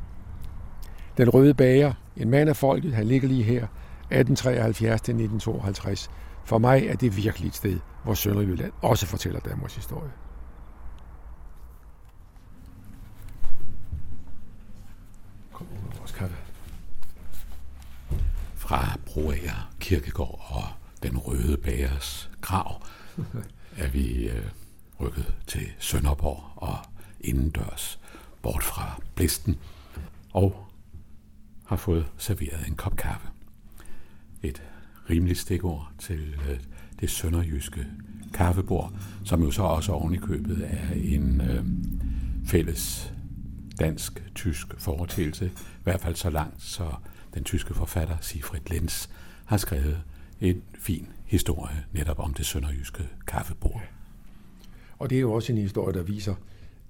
Den 1.16 1.30
røde 1.30 1.54
bager, 1.54 1.92
en 2.16 2.30
mand 2.30 2.48
af 2.48 2.56
folket, 2.56 2.94
han 2.94 3.06
ligger 3.06 3.28
lige 3.28 3.42
her, 3.42 3.66
1873 4.10 5.00
til 5.00 5.12
1952. 5.12 6.10
For 6.44 6.58
mig 6.58 6.86
er 6.86 6.96
det 6.96 7.16
virkelig 7.16 7.48
et 7.48 7.54
sted, 7.54 7.78
hvor 8.04 8.14
Sønderjylland 8.14 8.72
også 8.82 9.06
fortæller 9.06 9.40
Danmarks 9.40 9.74
historie. 9.74 10.10
Kom 15.52 15.66
ind 15.72 15.98
vores 15.98 16.12
kaffe. 16.12 16.36
Fra 18.68 18.98
Broager 19.06 19.70
Kirkegård 19.80 20.46
og 20.48 20.62
den 21.02 21.18
røde 21.18 21.56
bagers 21.56 22.30
grav 22.40 22.82
er 23.82 23.88
vi 23.88 24.28
øh, 24.28 24.44
rykket 25.00 25.34
til 25.46 25.66
Sønderborg 25.78 26.42
og 26.56 26.78
indendørs 27.20 28.00
bort 28.42 28.62
fra 28.62 29.00
blisten 29.14 29.58
og 30.32 30.66
har 31.66 31.76
fået 31.76 32.06
serveret 32.18 32.66
en 32.66 32.74
kop 32.74 32.96
kaffe. 32.96 33.28
Et 34.42 34.62
rimeligt 35.10 35.38
stikord 35.38 35.90
til 35.98 36.34
øh, 36.48 36.60
det 37.00 37.10
sønderjyske 37.10 37.86
kaffebord, 38.34 38.92
som 39.24 39.42
jo 39.42 39.50
så 39.50 39.62
også 39.62 39.92
oven 39.92 40.14
i 40.14 40.18
købet 40.18 40.68
er 40.70 40.94
en 40.94 41.40
øh, 41.40 41.64
fælles 42.46 43.12
dansk-tysk 43.80 44.74
foretagelse, 44.78 45.46
i 45.56 45.82
hvert 45.82 46.00
fald 46.00 46.14
så 46.14 46.30
langt, 46.30 46.62
så 46.62 46.90
den 47.38 47.44
tyske 47.44 47.74
forfatter 47.74 48.16
Siegfried 48.20 48.60
Lenz 48.70 49.08
har 49.44 49.56
skrevet 49.56 50.02
en 50.40 50.62
fin 50.78 51.08
historie 51.24 51.84
netop 51.92 52.18
om 52.18 52.34
det 52.34 52.46
sønderjyske 52.46 53.08
kaffebord. 53.26 53.82
Og 54.98 55.10
det 55.10 55.16
er 55.16 55.20
jo 55.20 55.32
også 55.32 55.52
en 55.52 55.58
historie, 55.58 55.94
der 55.94 56.02
viser 56.02 56.34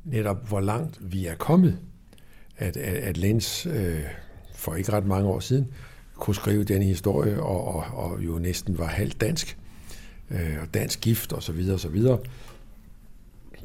netop, 0.05 0.49
hvor 0.49 0.61
langt 0.61 1.13
vi 1.13 1.27
er 1.27 1.35
kommet. 1.35 1.79
At, 2.57 2.77
at, 2.77 2.95
at 2.95 3.17
Lenz 3.17 3.67
øh, 3.67 4.01
for 4.55 4.75
ikke 4.75 4.93
ret 4.93 5.07
mange 5.07 5.29
år 5.29 5.41
siden 5.41 5.67
kunne 6.15 6.35
skrive 6.35 6.65
denne 6.65 6.85
historie, 6.85 7.43
og, 7.43 7.75
og, 7.75 7.85
og 7.95 8.25
jo 8.25 8.39
næsten 8.39 8.79
var 8.79 8.87
halvt 8.87 9.21
dansk, 9.21 9.59
øh, 10.31 10.57
og 10.63 10.75
dansk 10.75 11.01
gift 11.01 11.33
osv. 11.33 11.41
Så 11.41 11.53
videre, 11.53 11.75
og 11.75 11.81
så 11.81 11.89
videre. 11.89 12.19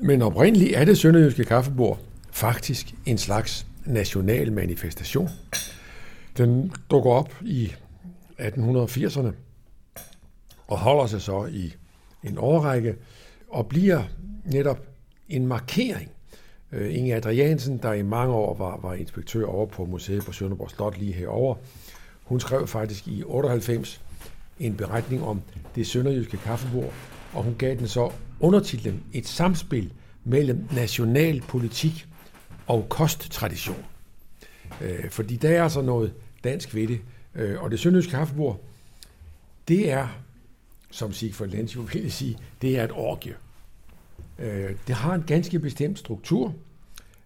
Men 0.01 0.21
oprindeligt 0.21 0.75
er 0.75 0.85
det 0.85 0.97
sønderjyske 0.97 1.43
kaffebord 1.43 1.99
faktisk 2.31 2.93
en 3.05 3.17
slags 3.17 3.67
national 3.85 4.53
manifestation. 4.53 5.29
Den 6.37 6.73
dukker 6.91 7.11
op 7.11 7.33
i 7.41 7.73
1880'erne 8.39 9.31
og 10.67 10.79
holder 10.79 11.05
sig 11.05 11.21
så 11.21 11.45
i 11.45 11.73
en 12.23 12.37
årrække 12.37 12.95
og 13.49 13.67
bliver 13.67 14.03
netop 14.45 14.79
en 15.29 15.47
markering. 15.47 16.11
Øh, 16.71 16.95
Inge 16.95 17.15
Adriansen, 17.15 17.77
der 17.77 17.93
i 17.93 18.01
mange 18.01 18.33
år 18.33 18.55
var, 18.55 18.79
var 18.81 18.93
inspektør 18.93 19.45
over 19.45 19.65
på 19.65 19.85
museet 19.85 20.25
på 20.25 20.31
Sønderborg 20.31 20.71
Slot 20.71 20.97
lige 20.97 21.13
herover, 21.13 21.55
hun 22.23 22.39
skrev 22.39 22.67
faktisk 22.67 23.07
i 23.07 23.23
98 23.23 24.01
en 24.59 24.77
beretning 24.77 25.23
om 25.23 25.41
det 25.75 25.87
sønderjyske 25.87 26.37
kaffebord, 26.37 26.93
og 27.33 27.43
hun 27.43 27.55
gav 27.57 27.75
den 27.75 27.87
så 27.87 28.11
undertitlen 28.39 29.03
Et 29.13 29.27
samspil 29.27 29.93
mellem 30.23 30.67
national 30.75 31.41
politik 31.41 32.07
og 32.67 32.85
kosttradition. 32.89 33.85
Øh, 34.81 35.09
fordi 35.09 35.35
der 35.35 35.49
er 35.49 35.63
altså 35.63 35.81
noget 35.81 36.13
dansk 36.43 36.75
ved 36.75 36.87
det. 36.87 37.01
Øh, 37.35 37.61
og 37.61 37.71
det 37.71 37.79
sønderjyske 37.79 38.11
kaffebord, 38.11 38.61
det 39.67 39.91
er, 39.91 40.07
som 40.91 41.13
Sigfrid 41.13 41.47
Lenz 41.47 41.75
jo 41.75 41.81
ville 41.93 42.11
sige, 42.11 42.37
det 42.61 42.79
er 42.79 42.83
et 42.83 42.91
orgie. 42.91 43.35
Øh, 44.39 44.71
det 44.87 44.95
har 44.95 45.13
en 45.15 45.23
ganske 45.23 45.59
bestemt 45.59 45.99
struktur. 45.99 46.53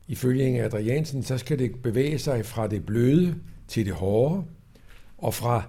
Ifølge 0.07 0.63
Adriansen, 0.63 1.23
så 1.23 1.37
skal 1.37 1.59
det 1.59 1.81
bevæge 1.81 2.19
sig 2.19 2.45
fra 2.45 2.67
det 2.67 2.85
bløde 2.85 3.35
til 3.67 3.85
det 3.85 3.93
hårde, 3.93 4.43
og 5.17 5.33
fra 5.33 5.63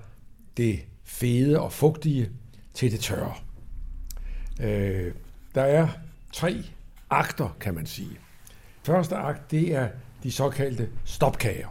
det 0.57 0.81
fede 1.05 1.61
og 1.61 1.73
fugtige 1.73 2.31
til 2.75 2.93
det 2.93 3.01
tørre. 3.01 3.35
Øh, 4.61 5.13
der 5.55 5.63
er 5.63 5.89
tre 6.33 6.65
akter, 7.11 7.57
kan 7.61 7.75
man 7.75 7.87
sige. 7.87 8.19
Første 8.83 9.17
akt, 9.17 9.51
det 9.51 9.75
er 9.75 9.89
de 10.23 10.33
såkaldte 10.33 10.89
stopkager. 11.05 11.69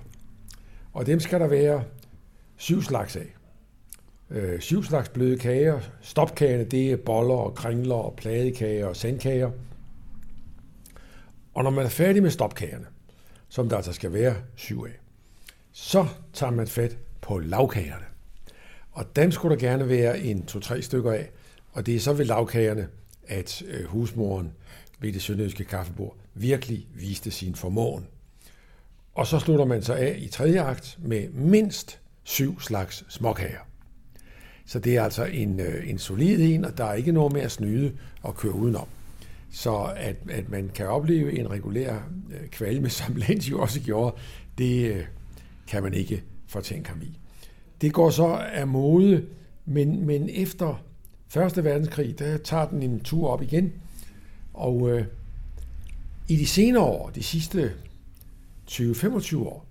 Og 0.97 1.05
dem 1.05 1.19
skal 1.19 1.39
der 1.39 1.47
være 1.47 1.83
syv 2.55 2.81
slags 2.81 3.15
af. 3.15 3.35
Øh, 4.29 4.59
syv 4.59 4.83
slags 4.83 5.09
bløde 5.09 5.37
kager. 5.37 5.79
Stopkagerne, 6.01 6.63
det 6.63 6.91
er 6.91 6.97
boller 6.97 7.35
og 7.35 7.55
kringler 7.55 7.95
og 7.95 8.15
pladekager 8.15 8.85
og 8.85 8.95
sandkager. 8.95 9.51
Og 11.53 11.63
når 11.63 11.69
man 11.69 11.85
er 11.85 11.89
færdig 11.89 12.23
med 12.23 12.31
stopkagerne, 12.31 12.85
som 13.49 13.69
der 13.69 13.75
altså 13.75 13.93
skal 13.93 14.13
være 14.13 14.35
syv 14.55 14.83
af, 14.83 14.99
så 15.71 16.07
tager 16.33 16.51
man 16.51 16.67
fat 16.67 16.97
på 17.21 17.37
lavkagerne. 17.37 18.05
Og 18.91 19.15
dem 19.15 19.31
skulle 19.31 19.55
der 19.55 19.61
gerne 19.61 19.89
være 19.89 20.19
en 20.19 20.45
to-tre 20.45 20.81
stykker 20.81 21.11
af, 21.11 21.29
og 21.71 21.85
det 21.85 21.95
er 21.95 21.99
så 21.99 22.13
ved 22.13 22.25
lavkagerne, 22.25 22.87
at 23.27 23.61
øh, 23.67 23.85
husmoren 23.85 24.53
ved 24.99 25.13
det 25.13 25.21
sønderjyske 25.21 25.63
kaffebord 25.63 26.15
virkelig 26.33 26.87
viste 26.93 27.31
sin 27.31 27.55
formåen. 27.55 28.07
Og 29.17 29.27
så 29.27 29.39
slutter 29.39 29.65
man 29.65 29.81
sig 29.81 29.99
af 29.99 30.15
i 30.19 30.27
tredje 30.27 30.61
akt 30.61 30.97
med 31.01 31.29
mindst 31.29 31.99
syv 32.23 32.59
slags 32.59 33.05
småkager. 33.09 33.59
Så 34.65 34.79
det 34.79 34.95
er 34.95 35.03
altså 35.03 35.25
en, 35.25 35.59
øh, 35.59 35.89
en 35.89 35.97
solid 35.97 36.53
en, 36.53 36.65
og 36.65 36.77
der 36.77 36.85
er 36.85 36.93
ikke 36.93 37.11
noget 37.11 37.33
med 37.33 37.41
at 37.41 37.51
snyde 37.51 37.91
og 38.23 38.35
køre 38.35 38.53
udenom. 38.53 38.87
Så 39.51 39.93
at, 39.95 40.15
at 40.29 40.49
man 40.49 40.71
kan 40.75 40.87
opleve 40.87 41.39
en 41.39 41.51
regulær 41.51 41.93
øh, 42.31 42.47
kvalme, 42.49 42.89
som 42.99 43.15
Lenz 43.15 43.49
jo 43.49 43.61
også 43.61 43.81
gjorde, 43.81 44.15
det 44.57 44.91
øh, 44.91 45.05
kan 45.67 45.83
man 45.83 45.93
ikke 45.93 46.23
fortænke 46.47 46.89
ham 46.89 47.01
i. 47.01 47.19
Det 47.81 47.93
går 47.93 48.09
så 48.09 48.27
af 48.53 48.67
mode, 48.67 49.25
men, 49.65 50.05
men 50.05 50.29
efter 50.29 50.83
Første 51.29 51.63
verdenskrig, 51.63 52.19
der 52.19 52.37
tager 52.37 52.69
den 52.69 52.83
en 52.83 52.99
tur 52.99 53.29
op 53.29 53.41
igen, 53.41 53.73
og 54.53 54.89
øh, 54.89 55.05
i 56.27 56.35
de 56.35 56.47
senere 56.47 56.83
år, 56.83 57.09
de 57.09 57.23
sidste 57.23 57.73
20-25 58.71 59.37
år, 59.37 59.65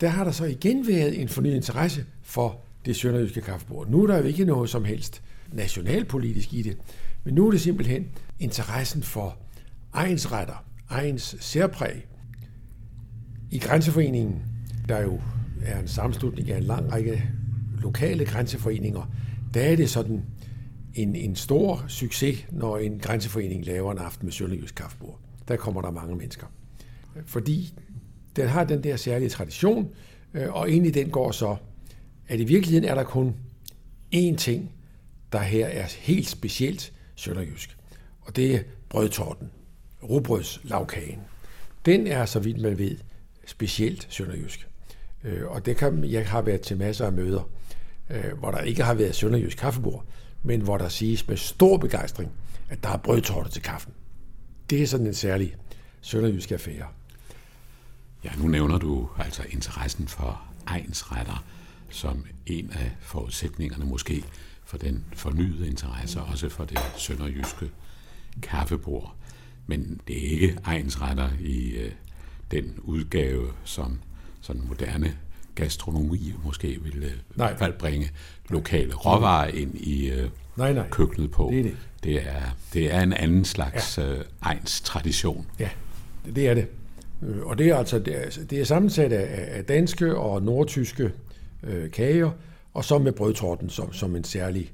der 0.00 0.08
har 0.08 0.24
der 0.24 0.30
så 0.30 0.44
igen 0.44 0.86
været 0.86 1.20
en 1.20 1.28
fornyet 1.28 1.54
interesse 1.54 2.04
for 2.22 2.60
det 2.84 2.96
sønderjyske 2.96 3.40
kaffebord. 3.40 3.88
Nu 3.88 4.02
er 4.02 4.06
der 4.06 4.18
jo 4.18 4.24
ikke 4.24 4.44
noget 4.44 4.70
som 4.70 4.84
helst 4.84 5.22
nationalpolitisk 5.52 6.54
i 6.54 6.62
det, 6.62 6.78
men 7.24 7.34
nu 7.34 7.46
er 7.46 7.50
det 7.50 7.60
simpelthen 7.60 8.08
interessen 8.38 9.02
for 9.02 9.36
egensretter, 9.92 10.64
egens 10.90 11.36
særpræg. 11.40 12.06
I 13.50 13.58
Grænseforeningen, 13.58 14.42
der 14.88 15.00
jo 15.02 15.20
er 15.62 15.80
en 15.80 15.88
sammenslutning 15.88 16.50
af 16.50 16.56
en 16.56 16.62
lang 16.62 16.92
række 16.92 17.30
lokale 17.82 18.24
grænseforeninger, 18.24 19.10
der 19.54 19.60
er 19.60 19.76
det 19.76 19.90
sådan 19.90 20.22
en, 20.94 21.16
en 21.16 21.36
stor 21.36 21.84
succes, 21.88 22.46
når 22.50 22.78
en 22.78 22.98
grænseforening 22.98 23.66
laver 23.66 23.92
en 23.92 23.98
aften 23.98 24.26
med 24.26 24.32
sønderjysk 24.32 24.74
kaffebord. 24.74 25.18
Der 25.48 25.56
kommer 25.56 25.82
der 25.82 25.90
mange 25.90 26.16
mennesker. 26.16 26.46
Fordi 27.26 27.74
den 28.38 28.48
har 28.48 28.64
den 28.64 28.84
der 28.84 28.96
særlige 28.96 29.28
tradition, 29.28 29.88
øh, 30.34 30.52
og 30.52 30.70
egentlig 30.70 30.94
den 30.94 31.10
går 31.10 31.30
så, 31.30 31.56
at 32.28 32.40
i 32.40 32.44
virkeligheden 32.44 32.88
er 32.88 32.94
der 32.94 33.04
kun 33.04 33.34
én 34.14 34.36
ting, 34.36 34.72
der 35.32 35.38
her 35.38 35.66
er 35.66 35.86
helt 35.98 36.28
specielt 36.28 36.92
sønderjysk. 37.14 37.76
Og 38.20 38.36
det 38.36 38.54
er 38.54 38.60
brødtorten, 38.88 39.50
rugbrødslagkagen. 40.02 41.20
Den 41.86 42.06
er, 42.06 42.24
så 42.24 42.40
vidt 42.40 42.60
man 42.60 42.78
ved, 42.78 42.96
specielt 43.46 44.06
sønderjysk. 44.10 44.68
Øh, 45.24 45.46
og 45.46 45.66
det 45.66 45.76
kan, 45.76 46.04
jeg 46.04 46.28
har 46.28 46.42
været 46.42 46.60
til 46.60 46.76
masser 46.76 47.06
af 47.06 47.12
møder, 47.12 47.50
øh, 48.10 48.38
hvor 48.38 48.50
der 48.50 48.60
ikke 48.60 48.82
har 48.82 48.94
været 48.94 49.14
sønderjysk 49.14 49.58
kaffebord, 49.58 50.04
men 50.42 50.60
hvor 50.60 50.78
der 50.78 50.88
siges 50.88 51.28
med 51.28 51.36
stor 51.36 51.76
begejstring, 51.76 52.30
at 52.70 52.82
der 52.82 52.88
er 52.88 52.96
brødtorte 52.96 53.50
til 53.50 53.62
kaffen. 53.62 53.92
Det 54.70 54.82
er 54.82 54.86
sådan 54.86 55.06
en 55.06 55.14
særlig 55.14 55.54
sønderjysk 56.00 56.52
affære. 56.52 56.86
Ja, 58.24 58.30
nu 58.38 58.48
nævner 58.48 58.78
du 58.78 59.08
altså 59.18 59.42
interessen 59.50 60.08
for 60.08 60.42
egensretter 60.66 61.44
som 61.90 62.24
en 62.46 62.70
af 62.72 62.90
forudsætningerne 63.00 63.84
måske 63.84 64.24
for 64.64 64.78
den 64.78 65.04
fornyede 65.12 65.66
interesse, 65.66 66.20
også 66.20 66.48
for 66.48 66.64
det 66.64 66.78
sønderjyske 66.96 67.70
kaffebord. 68.42 69.14
Men 69.66 70.00
det 70.08 70.16
er 70.16 70.30
ikke 70.30 70.58
egensretter 70.64 71.28
i 71.40 71.70
øh, 71.70 71.92
den 72.50 72.74
udgave, 72.78 73.52
som 73.64 74.00
sådan 74.40 74.62
moderne 74.68 75.16
gastronomi 75.54 76.34
måske 76.44 76.82
vil 76.82 77.02
øh, 77.02 77.10
i 77.10 77.14
hvert 77.34 77.58
fald 77.58 77.78
bringe 77.78 78.10
lokale 78.48 78.94
råvarer 78.94 79.48
ind 79.48 79.74
i 79.74 80.10
øh, 80.10 80.30
nej, 80.56 80.72
nej. 80.72 80.88
køkkenet 80.90 81.30
på. 81.30 81.48
Det 81.52 81.58
er, 81.58 81.62
det. 81.62 81.76
Det, 82.04 82.28
er, 82.28 82.42
det 82.72 82.94
er 82.94 83.00
en 83.00 83.12
anden 83.12 83.44
slags 83.44 83.98
ja. 83.98 84.12
øh, 84.12 84.24
ejens 84.42 84.80
tradition. 84.80 85.46
Ja, 85.58 85.68
det 86.34 86.48
er 86.48 86.54
det. 86.54 86.68
Øh, 87.22 87.46
og 87.46 87.58
det 87.58 87.68
er 87.68 87.76
altså 87.76 87.98
det 87.98 88.16
er, 88.16 88.20
altså, 88.20 88.64
sammensat 88.64 89.12
af, 89.12 89.64
danske 89.64 90.16
og 90.16 90.42
nordtyske 90.42 91.12
øh, 91.62 91.90
kager, 91.90 92.30
og 92.74 92.84
så 92.84 92.98
med 92.98 93.12
brødtorten 93.12 93.70
som, 93.70 93.92
som 93.92 94.16
en 94.16 94.24
særlig 94.24 94.72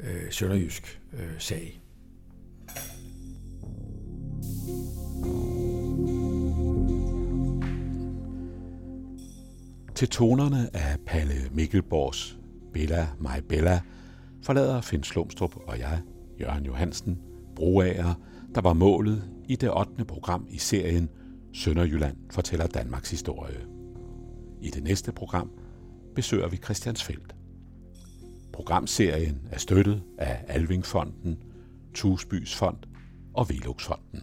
øh, 0.00 0.30
sønderjysk 0.30 1.00
øh, 1.12 1.20
sag. 1.38 1.80
Til 9.94 10.08
tonerne 10.08 10.68
af 10.72 10.96
Palle 11.06 11.34
Mikkelborgs 11.52 12.38
Bella 12.72 13.08
Mai 13.18 13.40
Bella 13.40 13.80
forlader 14.42 14.80
Finn 14.80 15.04
Slumstrup 15.04 15.56
og 15.66 15.78
jeg, 15.78 16.00
Jørgen 16.40 16.64
Johansen, 16.64 17.18
broager, 17.56 18.14
der 18.54 18.60
var 18.60 18.72
målet 18.72 19.24
i 19.48 19.56
det 19.56 19.78
8. 19.78 20.04
program 20.04 20.46
i 20.50 20.58
serien 20.58 21.08
Sønderjylland 21.54 22.16
fortæller 22.30 22.66
Danmarks 22.66 23.10
historie. 23.10 23.66
I 24.62 24.70
det 24.70 24.82
næste 24.82 25.12
program 25.12 25.50
besøger 26.14 26.48
vi 26.48 26.56
Christiansfeldt. 26.56 27.34
Programserien 28.52 29.48
er 29.50 29.58
støttet 29.58 30.02
af 30.18 30.44
Alvingfonden, 30.48 31.42
Tusbys 31.94 32.54
Fond 32.54 32.76
og 33.34 33.48
Veluxfonden. 33.48 34.22